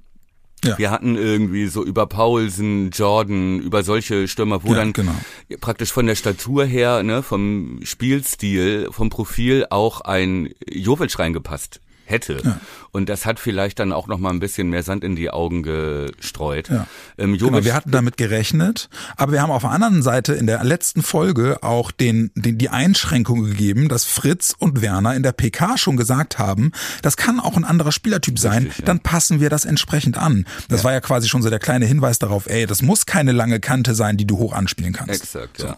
[0.65, 0.77] Ja.
[0.79, 5.13] Wir hatten irgendwie so über Paulsen, Jordan, über solche Stürmer, wo ja, dann genau.
[5.61, 12.39] praktisch von der Statur her, ne, vom Spielstil, vom Profil auch ein Jovic reingepasst hätte.
[12.43, 12.59] Ja.
[12.91, 15.61] Und das hat vielleicht dann auch noch mal ein bisschen mehr Sand in die Augen
[15.61, 16.69] gestreut.
[16.69, 16.87] Ja.
[17.17, 20.63] Ähm, genau, wir hatten damit gerechnet, aber wir haben auf der anderen Seite in der
[20.63, 25.77] letzten Folge auch den, den die Einschränkung gegeben, dass Fritz und Werner in der PK
[25.77, 28.85] schon gesagt haben, das kann auch ein anderer Spielertyp sein, Richtig, ja.
[28.85, 30.45] dann passen wir das entsprechend an.
[30.69, 33.59] Das war ja quasi schon so der kleine Hinweis darauf, ey, das muss keine lange
[33.59, 35.21] Kante sein, die du hoch anspielen kannst.
[35.21, 35.67] Exakt, so.
[35.67, 35.77] ja.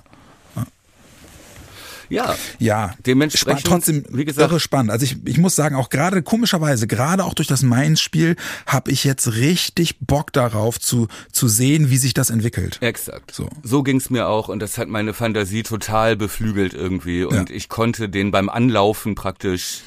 [2.10, 2.94] Ja, ja.
[3.06, 4.92] Dementsprechend, trotzdem wie gesagt, irre spannend.
[4.92, 8.36] Also ich, ich muss sagen, auch gerade komischerweise, gerade auch durch das Mainz-Spiel,
[8.66, 12.78] habe ich jetzt richtig Bock darauf zu zu sehen, wie sich das entwickelt.
[12.82, 13.34] Exakt.
[13.34, 17.56] So, so ging's mir auch und das hat meine Fantasie total beflügelt irgendwie und ja.
[17.56, 19.82] ich konnte den beim Anlaufen praktisch,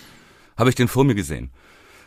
[0.57, 1.51] habe ich den vor mir gesehen.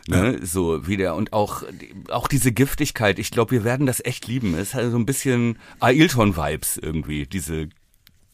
[0.08, 0.46] Ne, ja.
[0.46, 1.64] so wieder und auch
[2.10, 3.18] auch diese Giftigkeit.
[3.18, 4.54] Ich glaube, wir werden das echt lieben.
[4.54, 7.70] Es ist halt so ein bisschen Ailton-Vibes irgendwie, diese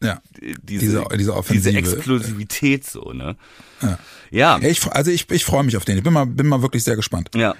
[0.01, 1.69] ja, diese, diese, diese, Offensive.
[1.69, 3.35] diese Explosivität so, ne?
[3.81, 3.99] Ja.
[4.31, 4.57] ja.
[4.57, 5.97] ja ich, also ich, ich freue mich auf den.
[5.97, 7.29] Ich bin mal, bin mal wirklich sehr gespannt.
[7.35, 7.55] Ja.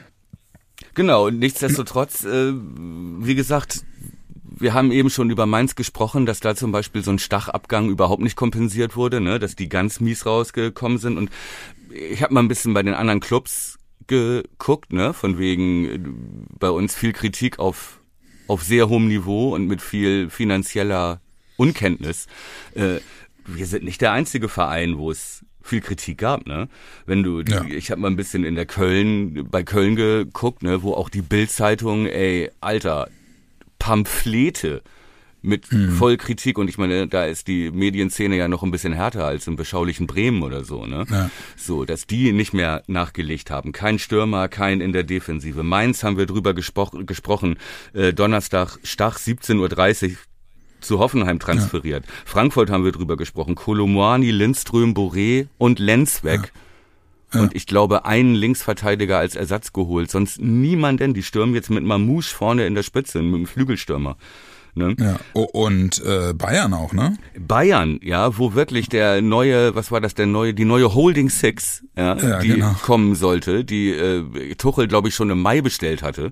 [0.94, 3.84] Genau, und nichtsdestotrotz, äh, wie gesagt,
[4.44, 8.22] wir haben eben schon über Mainz gesprochen, dass da zum Beispiel so ein Stachabgang überhaupt
[8.22, 9.40] nicht kompensiert wurde, ne?
[9.40, 11.18] dass die ganz mies rausgekommen sind.
[11.18, 11.30] Und
[11.92, 15.14] ich habe mal ein bisschen bei den anderen Clubs geguckt, ne?
[15.14, 16.00] von wegen äh,
[16.60, 18.02] bei uns viel Kritik auf,
[18.48, 21.22] auf sehr hohem Niveau und mit viel finanzieller
[21.62, 22.28] Unkenntnis.
[22.74, 22.98] Äh,
[23.46, 26.68] wir sind nicht der einzige Verein, wo es viel Kritik gab, ne?
[27.06, 27.64] Wenn du, ja.
[27.66, 31.22] ich habe mal ein bisschen in der Köln, bei Köln geguckt, ne, wo auch die
[31.22, 33.10] Bildzeitung, ey, Alter,
[33.78, 34.82] Pamphlete
[35.44, 35.92] mit mhm.
[35.94, 39.48] voll Kritik und ich meine, da ist die Medienszene ja noch ein bisschen härter als
[39.48, 41.06] im beschaulichen Bremen oder so, ne?
[41.10, 41.32] Ja.
[41.58, 43.72] So, dass die nicht mehr nachgelegt haben.
[43.72, 45.64] Kein Stürmer, kein in der Defensive.
[45.64, 47.58] Mainz haben wir drüber gespro gesprochen.
[47.94, 50.18] Äh, Donnerstag, Stach 17.30 Uhr,
[50.82, 52.06] zu Hoffenheim transferiert.
[52.06, 52.12] Ja.
[52.26, 53.56] Frankfurt haben wir drüber gesprochen.
[53.56, 56.52] Kolomwani, Lindström, Boré und Lenz weg.
[56.54, 56.62] Ja.
[57.34, 57.42] Ja.
[57.42, 60.12] Und ich glaube, einen Linksverteidiger als Ersatz geholt.
[60.12, 61.14] Sonst niemanden.
[61.14, 64.18] Die stürmen jetzt mit Mamouche vorne in der Spitze, mit dem Flügelstürmer.
[64.74, 64.96] Ne?
[65.00, 65.20] Ja.
[65.34, 67.18] Und äh, Bayern auch, ne?
[67.38, 71.84] Bayern, ja, wo wirklich der neue, was war das, der neue, die neue Holding Six,
[71.98, 72.76] ja, Ja, die genau.
[72.82, 76.32] kommen sollte, die äh, Tuchel, glaube ich, schon im Mai bestellt hatte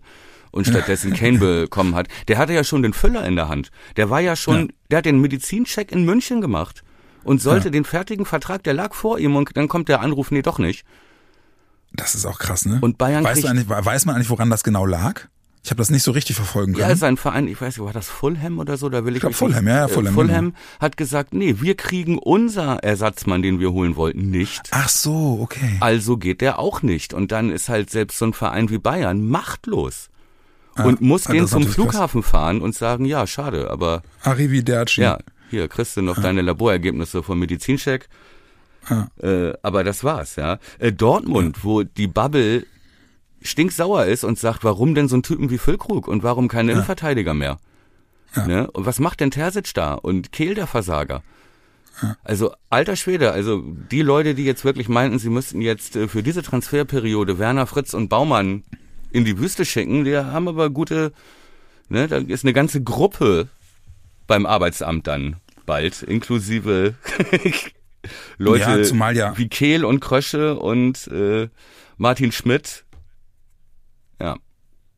[0.52, 2.08] und stattdessen Kane bekommen hat.
[2.28, 3.70] Der hatte ja schon den Füller in der Hand.
[3.98, 4.68] Der war ja schon, Ja.
[4.92, 6.84] der hat den Medizincheck in München gemacht
[7.24, 7.72] und sollte Ja.
[7.72, 10.86] den fertigen Vertrag, der lag vor ihm und dann kommt der Anruf, nee, doch nicht.
[11.94, 12.78] Das ist auch krass, ne?
[12.82, 15.22] Und Bayern weiß, kriegt- du eigentlich, weiß man eigentlich, woran das genau lag?
[15.64, 16.98] Ich habe das nicht so richtig verfolgen Ja, können.
[17.00, 18.88] sein Verein, ich weiß nicht, war das Fulham oder so?
[18.88, 21.34] Da will ich, Ich glaub, mich nicht- Fulham, ja, ja, äh, Fulham, Fulham hat gesagt,
[21.34, 24.70] nee, wir kriegen unser Ersatzmann, den wir holen wollten, nicht.
[24.72, 25.78] Ach so, okay.
[25.82, 27.14] Also geht der auch nicht.
[27.14, 30.10] Und dann ist halt selbst so ein Verein wie Bayern machtlos.
[30.78, 31.92] Und muss ah, den zum natürlich krass.
[31.92, 35.02] Flughafen fahren und sagen, ja, schade, aber Arrivederci.
[35.02, 35.18] ja,
[35.50, 38.08] hier kriegst du noch deine Laborergebnisse vom Medizincheck.
[38.90, 39.10] Ja.
[39.22, 40.58] Äh, aber das war's, ja.
[40.78, 42.66] Äh, Dortmund, wo die Bubble
[43.42, 47.34] stinksauer ist und sagt, warum denn so ein Typen wie Füllkrug und warum keine Innenverteidiger
[47.34, 47.58] mehr?
[48.36, 48.70] Ne?
[48.72, 49.96] Und was macht denn Terzic da?
[49.96, 51.24] Und Kehl der Versager?
[52.24, 53.62] Also alter Schwede, also
[53.92, 57.94] die Leute, die jetzt wirklich meinten, sie müssten jetzt äh, für diese Transferperiode Werner, Fritz
[57.94, 58.64] und Baumann
[59.12, 61.12] in die Wüste schicken, die haben aber gute,
[61.90, 63.48] ne, da ist eine ganze Gruppe
[64.28, 66.96] beim Arbeitsamt dann bald, inklusive
[68.38, 71.50] Leute Ja, zumal ja- wie Kehl und Krösche und äh,
[71.98, 72.86] Martin Schmidt.
[74.22, 74.38] Ja,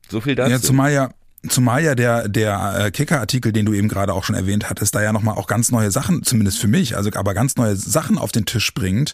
[0.10, 0.52] so viel dazu.
[0.52, 1.10] Ja, zumal ja,
[1.50, 5.02] zumal ja der, der äh, Kicker-Artikel, den du eben gerade auch schon erwähnt hattest, da
[5.02, 8.32] ja nochmal auch ganz neue Sachen, zumindest für mich, also aber ganz neue Sachen auf
[8.32, 9.14] den Tisch bringt,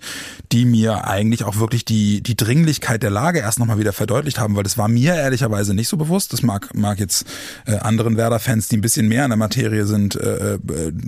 [0.51, 4.55] die mir eigentlich auch wirklich die, die Dringlichkeit der Lage erst nochmal wieder verdeutlicht haben,
[4.57, 6.34] weil das war mir ehrlicherweise nicht so bewusst.
[6.34, 7.25] Das mag, mag jetzt
[7.65, 10.59] äh, anderen Werder-Fans, die ein bisschen mehr in der Materie sind, äh, äh,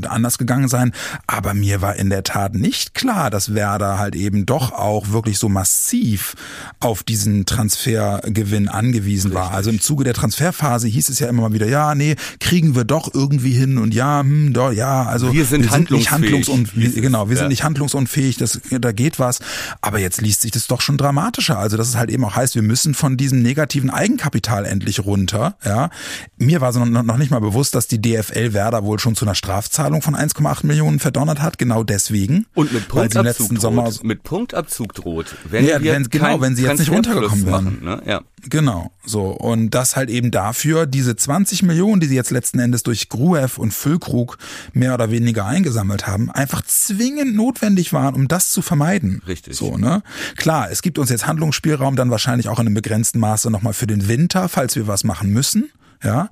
[0.07, 0.93] anders gegangen sein.
[1.27, 5.37] Aber mir war in der Tat nicht klar, dass Werder halt eben doch auch wirklich
[5.37, 6.35] so massiv
[6.79, 9.51] auf diesen Transfergewinn angewiesen war.
[9.51, 12.83] Also im Zuge der Transferphase hieß es ja immer mal wieder, ja, nee, kriegen wir
[12.83, 16.83] doch irgendwie hin und ja, hm, doch, ja, also Wir sind nicht handlungsfähig, handlungsunfähig.
[16.85, 17.01] hieß es.
[17.01, 17.39] Genau, wir Ja.
[17.41, 19.39] sind nicht handlungsunfähig, das, da geht was.
[19.81, 21.57] Aber jetzt liest sich das doch schon dramatischer.
[21.59, 25.55] Also, dass es halt eben auch heißt, wir müssen von diesem negativen Eigenkapital endlich runter.
[25.65, 25.89] Ja,
[26.37, 29.35] mir war so noch, nicht mal bewusst, dass die DFL Werder wohl schon zu einer
[29.35, 31.57] Strafzahlung von 1,8 Millionen verdonnert hat.
[31.57, 32.45] Genau deswegen.
[32.53, 34.03] Und mit Punktabzug droht.
[34.03, 35.35] Mit Punktabzug droht.
[35.49, 37.63] Wenn Ja, wir wenn- genau, wenn sie jetzt nicht runtergekommen wären.
[37.65, 38.01] machen, ne?
[38.05, 38.21] Ja.
[38.49, 39.27] Genau, so.
[39.31, 43.57] Und das halt eben dafür, diese 20 Millionen, die sie jetzt letzten Endes durch Gruev
[43.57, 44.37] und Füllkrug
[44.73, 49.21] mehr oder weniger eingesammelt haben, einfach zwingend notwendig waren, um das zu vermeiden.
[49.25, 49.55] Richtig.
[49.55, 50.03] So, ne?
[50.35, 53.87] Klar, es gibt uns jetzt Handlungsspielraum, dann wahrscheinlich auch in einem begrenzten Maße nochmal für
[53.87, 55.71] den Winter, falls wir was machen müssen.
[56.03, 56.29] Ja.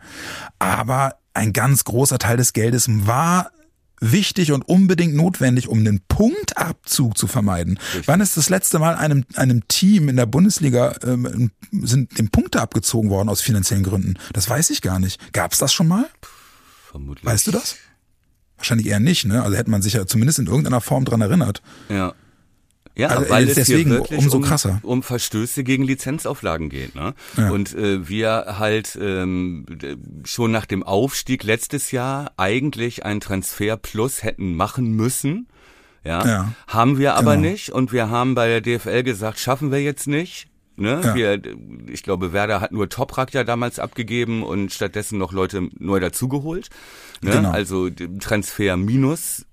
[0.59, 3.51] Aber ein ganz großer Teil des Geldes war
[3.99, 7.79] wichtig und unbedingt notwendig, um einen Punktabzug zu vermeiden.
[8.05, 12.61] Wann ist das letzte Mal einem, einem Team in der Bundesliga ähm, sind dem Punkte
[12.61, 14.15] abgezogen worden aus finanziellen Gründen?
[14.33, 15.33] Das weiß ich gar nicht.
[15.33, 16.05] Gab es das schon mal?
[16.89, 17.25] Vermutlich.
[17.25, 17.75] Weißt du das?
[18.57, 19.43] Wahrscheinlich eher nicht, ne?
[19.43, 21.61] Also hätte man sich ja zumindest in irgendeiner Form dran erinnert.
[21.89, 22.13] Ja.
[22.97, 24.79] Ja, Also, weil es deswegen hier wirklich umso um, krasser.
[24.83, 26.95] um Verstöße gegen Lizenzauflagen geht.
[26.95, 27.13] Ne?
[27.37, 27.51] Ja.
[27.51, 29.65] Und äh, wir halt ähm,
[30.23, 35.47] schon nach dem Aufstieg letztes Jahr eigentlich ein Transfer Plus hätten machen müssen.
[36.03, 37.49] Ja, Ja, haben wir aber genau.
[37.49, 40.47] nicht und wir haben bei der DFL gesagt, schaffen wir jetzt nicht.
[40.79, 41.01] Ne?
[41.03, 41.15] Ja.
[41.15, 41.41] Wir,
[41.91, 46.69] ich glaube, Werder hat nur Toprak ja damals abgegeben und stattdessen noch Leute neu dazugeholt.
[47.21, 47.31] Ne?
[47.31, 47.49] Genau.
[47.49, 47.89] Also
[48.19, 49.46] Transfer minus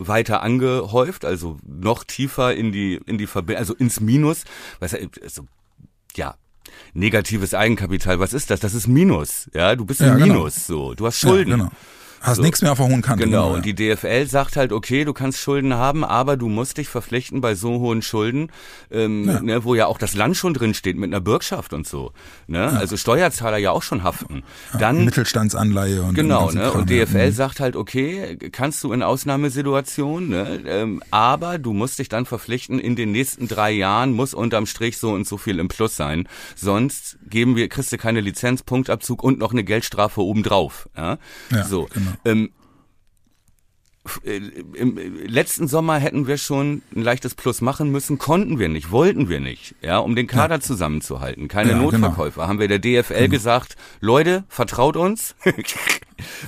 [0.00, 4.44] weiter angehäuft, also noch tiefer in die in die Verbindung, also ins Minus.
[4.80, 5.46] Was also,
[6.16, 6.34] ja,
[6.94, 8.60] negatives Eigenkapital, was ist das?
[8.60, 10.34] Das ist Minus, ja, du bist Ja, im genau.
[10.34, 11.50] Minus, so, du hast Schulden.
[11.50, 11.70] Ja, genau.
[12.20, 12.42] Hast So.
[12.42, 13.24] nichts mehr auf der hohen Kante.
[13.24, 13.54] Genau, ja.
[13.56, 17.40] und die DFL sagt halt, okay, du kannst Schulden haben, aber du musst dich verpflichten
[17.40, 18.50] bei so hohen Schulden,
[18.90, 19.40] ähm, Ja.
[19.40, 22.12] ne, wo ja auch das Land schon drin steht mit einer Bürgschaft und so.
[22.46, 22.68] Ne?
[22.68, 24.42] Also Steuerzahler ja auch schon haften.
[24.78, 26.72] Dann Mittelstandsanleihe und Genau, ne?
[26.72, 27.04] Und ja.
[27.06, 30.60] DFL sagt halt, okay, kannst du in Ausnahmesituationen, ne?
[30.66, 34.98] ähm, aber du musst dich dann verpflichten, in den nächsten drei Jahren muss unterm Strich
[34.98, 36.28] so und so viel im Plus sein.
[36.54, 40.88] Sonst geben wir, kriegst du keine Lizenz, Punktabzug und noch eine Geldstrafe obendrauf.
[40.96, 41.18] Ja?
[41.50, 41.88] Ja, so.
[41.92, 42.09] genau.
[42.24, 42.50] Ähm,
[44.24, 44.36] äh,
[44.74, 48.90] im äh, letzten Sommer hätten wir schon ein leichtes Plus machen müssen, konnten wir nicht,
[48.90, 51.48] wollten wir nicht, ja, um den Kader zusammenzuhalten.
[51.48, 51.90] Keine Ja, genau.
[51.90, 52.48] Notverkäufer.
[52.48, 55.34] Haben wir der DFL gesagt, Leute, vertraut uns.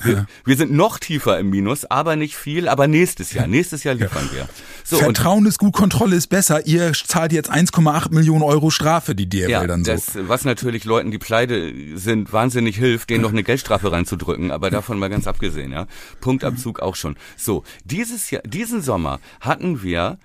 [0.02, 3.94] wir, wir sind noch tiefer im Minus, aber nicht viel, aber nächstes Jahr, nächstes Jahr
[3.94, 4.48] liefern wir.
[4.84, 6.66] So, Vertrauen ist gut, Kontrolle ist besser.
[6.66, 9.92] Ihr zahlt jetzt 1,8 Millionen Euro Strafe, die DFL ja, dann so.
[9.92, 14.70] das, was natürlich Leuten, die pleite sind, wahnsinnig hilft, denen noch eine Geldstrafe reinzudrücken, aber
[14.70, 15.86] davon mal ganz abgesehen, ja.
[16.20, 17.16] Punktabzug auch schon.
[17.36, 20.18] So, dieses Jahr, diesen Sommer hatten wir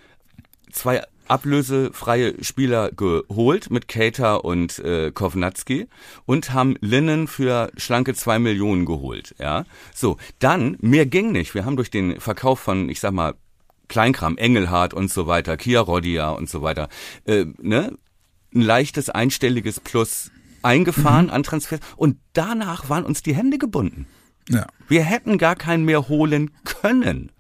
[0.72, 5.88] zwei ablösefreie Spieler geholt mit Cater und äh, Kovnatski
[6.26, 9.36] und haben Linnen für schlanke zwei Millionen geholt.
[9.40, 11.54] Ja, so dann mehr ging nicht.
[11.56, 13.36] Wir haben durch den Verkauf von, ich sag mal,
[13.88, 16.90] Kleinkram, Engelhardt und so weiter, Kia Rodia und so weiter,
[17.26, 17.98] äh, ne,
[18.54, 21.32] ein leichtes einstelliges Plus eingefahren mhm.
[21.32, 24.08] an Transfers und danach waren uns die Hände gebunden.
[24.50, 24.68] Ja.
[24.88, 27.32] Wir hätten gar keinen mehr holen können.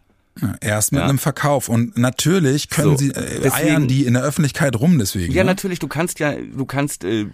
[0.62, 1.08] Erst mit ja.
[1.08, 4.98] einem Verkauf und natürlich können so, sie äh, deswegen, eiern die in der Öffentlichkeit rum
[5.00, 5.34] deswegen.
[5.34, 5.50] Ja, ne?
[5.50, 7.28] natürlich, du kannst ja du kannst äh,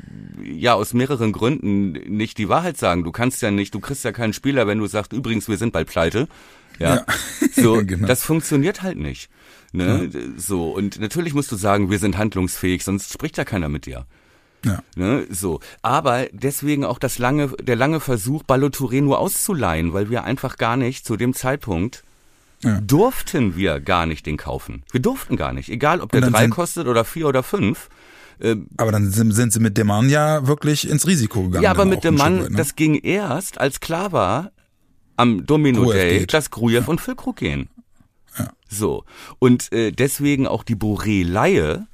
[0.43, 3.03] ja aus mehreren Gründen nicht die Wahrheit sagen.
[3.03, 5.73] Du kannst ja nicht, du kriegst ja keinen Spieler, wenn du sagst, übrigens, wir sind
[5.73, 6.27] bald pleite.
[6.79, 6.95] Ja.
[6.95, 7.05] ja.
[7.55, 8.07] So, genau.
[8.07, 9.29] das funktioniert halt nicht.
[9.73, 10.09] Ne?
[10.11, 10.19] Ja.
[10.37, 14.05] So und natürlich musst du sagen, wir sind handlungsfähig, sonst spricht ja keiner mit dir.
[14.65, 14.81] Ja.
[14.95, 15.59] Ne, so.
[15.81, 20.77] Aber deswegen auch das lange, der lange Versuch, Ballotouré nur auszuleihen, weil wir einfach gar
[20.77, 22.03] nicht zu dem Zeitpunkt
[22.63, 22.81] ja.
[22.81, 24.83] durften wir gar nicht den kaufen.
[24.91, 25.69] Wir durften gar nicht.
[25.69, 27.89] Egal, ob der drei kostet oder vier oder fünf.
[28.39, 31.63] Äh, aber dann sind, sind sie mit dem Mann ja wirklich ins Risiko gegangen.
[31.63, 32.49] Ja, aber mit dem Mann, ne?
[32.51, 34.51] das ging erst, als klar war,
[35.15, 36.33] am Domino Gruev Day, geht.
[36.33, 36.87] dass Grujew ja.
[36.87, 37.69] und Füllkrug gehen.
[38.37, 38.49] Ja.
[38.67, 39.05] So.
[39.39, 41.87] Und äh, deswegen auch die Boré-Leihe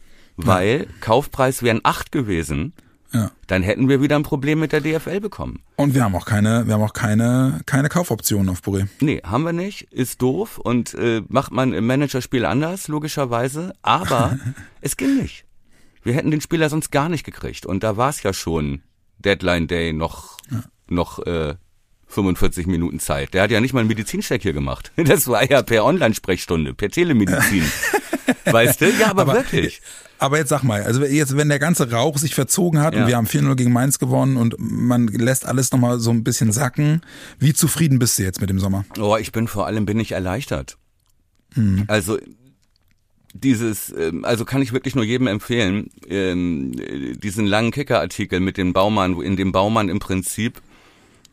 [0.45, 0.87] weil.
[1.01, 2.73] Kaufpreis wären acht gewesen.
[3.11, 3.31] Ja.
[3.47, 5.63] Dann hätten wir wieder ein Problem mit der DFL bekommen.
[5.75, 8.87] Und wir haben auch keine, wir haben auch keine, keine Kaufoptionen auf Boré.
[8.99, 9.91] Nee, haben wir nicht.
[9.91, 13.73] Ist doof und äh, macht man im Managerspiel anders, logischerweise.
[13.81, 14.37] Aber
[14.81, 15.45] es ging nicht.
[16.03, 17.65] Wir hätten den Spieler sonst gar nicht gekriegt.
[17.65, 18.83] Und da war es ja schon
[19.17, 20.63] Deadline Day noch, ja.
[20.87, 21.55] noch äh,
[22.07, 23.33] 45 Minuten Zeit.
[23.33, 24.91] Der hat ja nicht mal einen Medizincheck hier gemacht.
[25.03, 27.65] Das war ja per Online-Sprechstunde, per Telemedizin.
[28.45, 28.91] weißt du?
[28.91, 29.81] Ja, aber, aber wirklich.
[30.19, 33.01] Aber jetzt sag mal, also jetzt, wenn der ganze Rauch sich verzogen hat ja.
[33.01, 36.51] und wir haben 4-0 gegen Mainz gewonnen und man lässt alles nochmal so ein bisschen
[36.51, 37.01] sacken,
[37.39, 38.85] wie zufrieden bist du jetzt mit dem Sommer?
[38.99, 40.77] Oh, ich bin vor allem, bin ich erleichtert.
[41.55, 41.85] Mhm.
[41.87, 42.17] Also,
[43.33, 46.73] dieses, ähm, also kann ich wirklich nur jedem empfehlen, ähm,
[47.21, 50.61] diesen langen Kicker-Artikel mit dem Baumann, in dem Baumann im Prinzip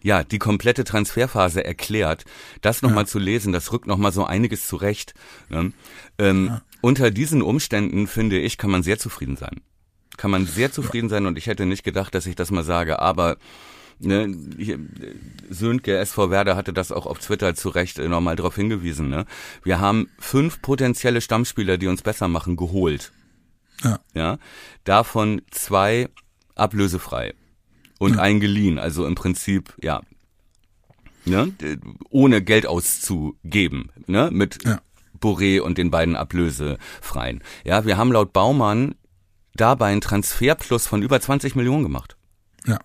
[0.02, 2.24] ja, die komplette Transferphase erklärt,
[2.60, 3.08] das nochmal ja.
[3.08, 5.14] zu lesen, das rückt nochmal so einiges zurecht.
[5.48, 5.72] Ne?
[6.18, 6.62] Ähm, ja.
[6.86, 9.60] Unter diesen Umständen, finde ich, kann man sehr zufrieden sein.
[10.16, 13.00] Kann man sehr zufrieden sein und ich hätte nicht gedacht, dass ich das mal sage,
[13.00, 13.38] aber
[13.98, 14.32] ne,
[15.50, 19.08] Sönke, SV Werder hatte das auch auf Twitter zu Recht äh, nochmal darauf hingewiesen.
[19.08, 19.24] Ne?
[19.64, 23.10] Wir haben fünf potenzielle Stammspieler, die uns besser machen, geholt.
[23.82, 23.98] Ja.
[24.14, 24.38] ja?
[24.84, 26.08] Davon zwei
[26.54, 27.34] ablösefrei
[27.98, 28.20] und ja.
[28.20, 28.78] eingeliehen.
[28.78, 30.02] Also im Prinzip, ja,
[31.24, 31.52] ne,
[32.10, 34.80] ohne Geld auszugeben, ne, mit ja.
[35.26, 37.42] Boré und den beiden Ablösefreien.
[37.64, 38.94] Ja, wir haben laut Baumann
[39.54, 42.16] dabei einen Transferplus von über 20 Millionen gemacht.
[42.66, 42.78] Ja.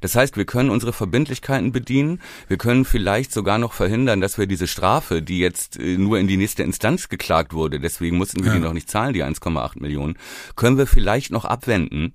[0.00, 2.20] Das heißt, wir können unsere Verbindlichkeiten bedienen.
[2.48, 6.26] Wir können vielleicht sogar noch verhindern, dass wir diese Strafe, die jetzt äh, nur in
[6.26, 8.58] die nächste Instanz geklagt wurde, deswegen mussten wir ja.
[8.58, 10.16] die noch nicht zahlen, die 1,8 Millionen,
[10.56, 12.14] können wir vielleicht noch abwenden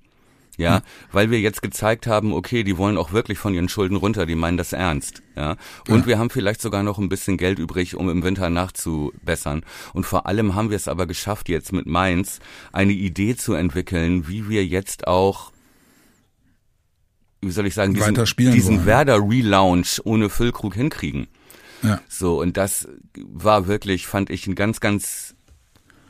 [0.60, 0.82] ja,
[1.12, 4.34] weil wir jetzt gezeigt haben, okay, die wollen auch wirklich von ihren Schulden runter, die
[4.34, 5.56] meinen das ernst, ja.
[5.88, 6.06] Und ja.
[6.06, 9.62] wir haben vielleicht sogar noch ein bisschen Geld übrig, um im Winter nachzubessern.
[9.92, 12.40] Und vor allem haben wir es aber geschafft, jetzt mit Mainz
[12.72, 15.52] eine Idee zu entwickeln, wie wir jetzt auch
[17.42, 21.26] wie soll ich sagen, diesen, diesen Werder Relaunch ohne Füllkrug hinkriegen.
[21.82, 22.00] Ja.
[22.08, 25.34] So, und das war wirklich, fand ich, ein ganz, ganz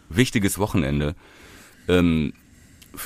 [0.09, 1.14] wichtiges Wochenende.
[1.88, 2.32] Ähm,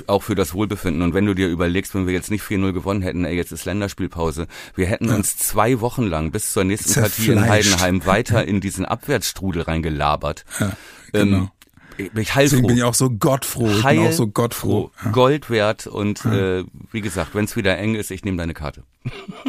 [0.07, 1.03] auch für das Wohlbefinden.
[1.03, 3.64] Und wenn du dir überlegst, wenn wir jetzt nicht 4-0 gewonnen hätten, ey, jetzt ist
[3.64, 5.14] Länderspielpause, wir hätten ja.
[5.14, 10.45] uns zwei Wochen lang bis zur nächsten Partie in Heidenheim weiter in diesen Abwärtsstrudel reingelabert.
[10.61, 10.72] Ja,
[11.12, 11.37] genau.
[11.37, 11.51] Ähm,
[11.97, 12.40] ich heilfroh.
[12.40, 13.68] Deswegen bin ich auch so gottfroh.
[13.68, 14.90] Ich Heil bin auch so gottfroh.
[15.05, 15.11] Ja.
[15.11, 16.59] Gold wert und ja.
[16.59, 18.82] äh, wie gesagt, wenn es wieder eng ist, ich nehme deine Karte.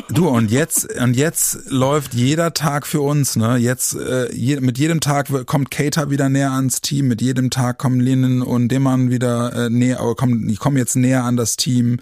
[0.10, 3.38] Du und jetzt und jetzt läuft jeder Tag für uns.
[3.38, 7.08] Ne, jetzt äh, je, mit jedem Tag kommt Cater wieder näher ans Team.
[7.08, 9.98] Mit jedem Tag kommen Linen und Demann wieder äh, näher.
[10.18, 12.00] Kommen, die kommen jetzt näher an das Team.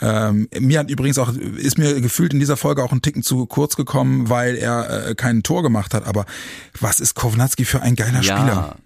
[0.00, 3.46] Ähm, mir hat übrigens auch ist mir gefühlt in dieser Folge auch ein Ticken zu
[3.46, 6.06] kurz gekommen, weil er äh, kein Tor gemacht hat.
[6.06, 6.24] Aber
[6.80, 8.36] was ist Kovnatski für ein geiler ja.
[8.36, 8.76] Spieler?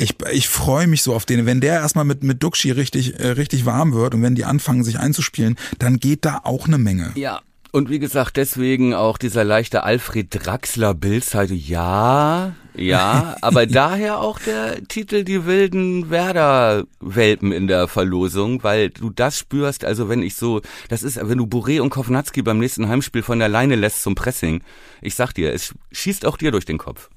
[0.00, 1.44] Ich, ich freue mich so auf den.
[1.46, 4.82] Wenn der erstmal mit, mit Duxi richtig, äh, richtig warm wird und wenn die anfangen,
[4.82, 7.12] sich einzuspielen, dann geht da auch eine Menge.
[7.14, 7.40] Ja.
[7.72, 11.54] Und wie gesagt, deswegen auch dieser leichte Alfred Draxler Bildseite.
[11.54, 19.10] Ja, ja, aber daher auch der Titel Die wilden Werder-Welpen in der Verlosung, weil du
[19.10, 22.88] das spürst, also wenn ich so, das ist, wenn du Boré und Kovnatski beim nächsten
[22.88, 24.62] Heimspiel von der Leine lässt zum Pressing,
[25.00, 27.08] ich sag dir, es schießt auch dir durch den Kopf.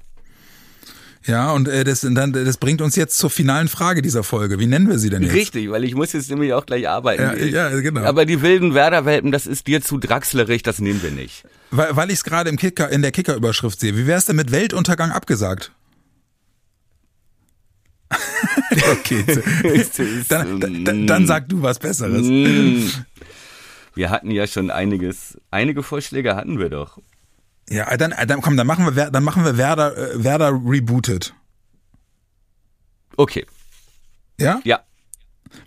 [1.26, 4.58] Ja, und äh, das, dann, das bringt uns jetzt zur finalen Frage dieser Folge.
[4.58, 5.34] Wie nennen wir sie denn jetzt?
[5.34, 7.22] Richtig, weil ich muss jetzt nämlich auch gleich arbeiten.
[7.22, 8.02] Ja, ja genau.
[8.02, 11.44] Aber die wilden Werderwelpen, das ist dir zu draxlerig, das nehmen wir nicht.
[11.70, 13.96] Weil, weil ich es gerade im Kicker, in der Kicker-Überschrift sehe.
[13.96, 15.72] Wie wär's denn mit Weltuntergang abgesagt?
[18.92, 19.24] okay.
[20.28, 22.22] dann, dann, dann sag du was Besseres.
[22.22, 22.86] Mm.
[23.94, 26.98] Wir hatten ja schon einiges, einige Vorschläge hatten wir doch.
[27.70, 31.34] Ja, dann, dann komm, dann machen wir, dann machen wir Werder, äh, Werder rebooted.
[33.16, 33.46] Okay.
[34.38, 34.60] Ja?
[34.64, 34.80] Ja.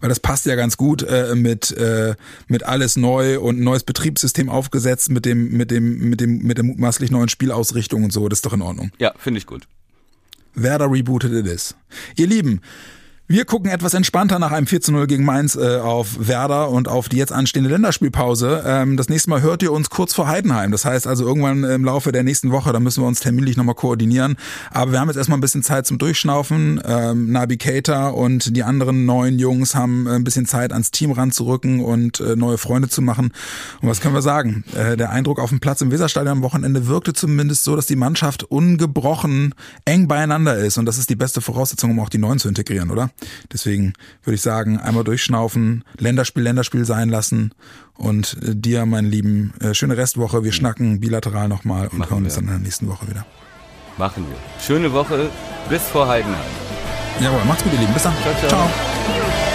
[0.02, 2.16] Weil das passt ja ganz gut äh, mit äh,
[2.48, 6.66] mit alles neu und neues Betriebssystem aufgesetzt mit dem mit dem mit dem mit der
[6.66, 8.28] mutmaßlich neuen Spielausrichtung und so.
[8.28, 8.92] Das ist doch in Ordnung.
[9.00, 9.66] Ja, finde ich gut.
[10.56, 11.76] Werder rebooted it is.
[12.18, 12.62] Ihr Lieben,
[13.30, 16.88] wir gucken etwas entspannter nach einem 4 zu 0 gegen Mainz äh, auf Werder und
[16.88, 18.64] auf die jetzt anstehende Länderspielpause.
[18.66, 20.72] Ähm, das nächste Mal hört ihr uns kurz vor Heidenheim.
[20.72, 23.76] Das heißt also irgendwann im Laufe der nächsten Woche, da müssen wir uns terminlich nochmal
[23.76, 24.38] koordinieren.
[24.72, 26.82] Aber wir haben jetzt erstmal ein bisschen Zeit zum Durchschnaufen.
[26.86, 31.12] Ähm, Nabi Keita und die anderen neuen Jungs haben äh, ein bisschen Zeit ans Team
[31.12, 33.34] ranzurücken und äh, neue Freunde zu machen.
[33.82, 34.64] Und was können wir sagen?
[34.74, 37.98] Äh, der Eindruck auf dem Platz im Weserstadion am Wochenende wirkte zumindest so, dass die
[37.98, 39.54] Mannschaft ungebrochen
[39.84, 40.78] eng beieinander ist.
[40.78, 43.10] Und das ist die beste Voraussetzung, um auch die Neuen zu integrieren, oder?
[43.52, 43.94] Deswegen
[44.24, 47.52] würde ich sagen, einmal durchschnaufen, Länderspiel, Länderspiel sein lassen
[47.96, 50.44] und äh, dir, mein Lieben, äh, schöne Restwoche.
[50.44, 52.26] Wir schnacken bilateral nochmal und Machen hören wir.
[52.26, 53.26] uns dann in der nächsten Woche wieder.
[53.98, 54.38] Machen wir.
[54.64, 55.30] Schöne Woche.
[55.70, 56.40] Bis vor Heidenheim.
[57.20, 57.94] Jawohl, macht's gut, ihr Lieben.
[57.94, 58.14] Bis dann.
[58.22, 58.50] Ciao, ciao.
[58.50, 59.47] ciao.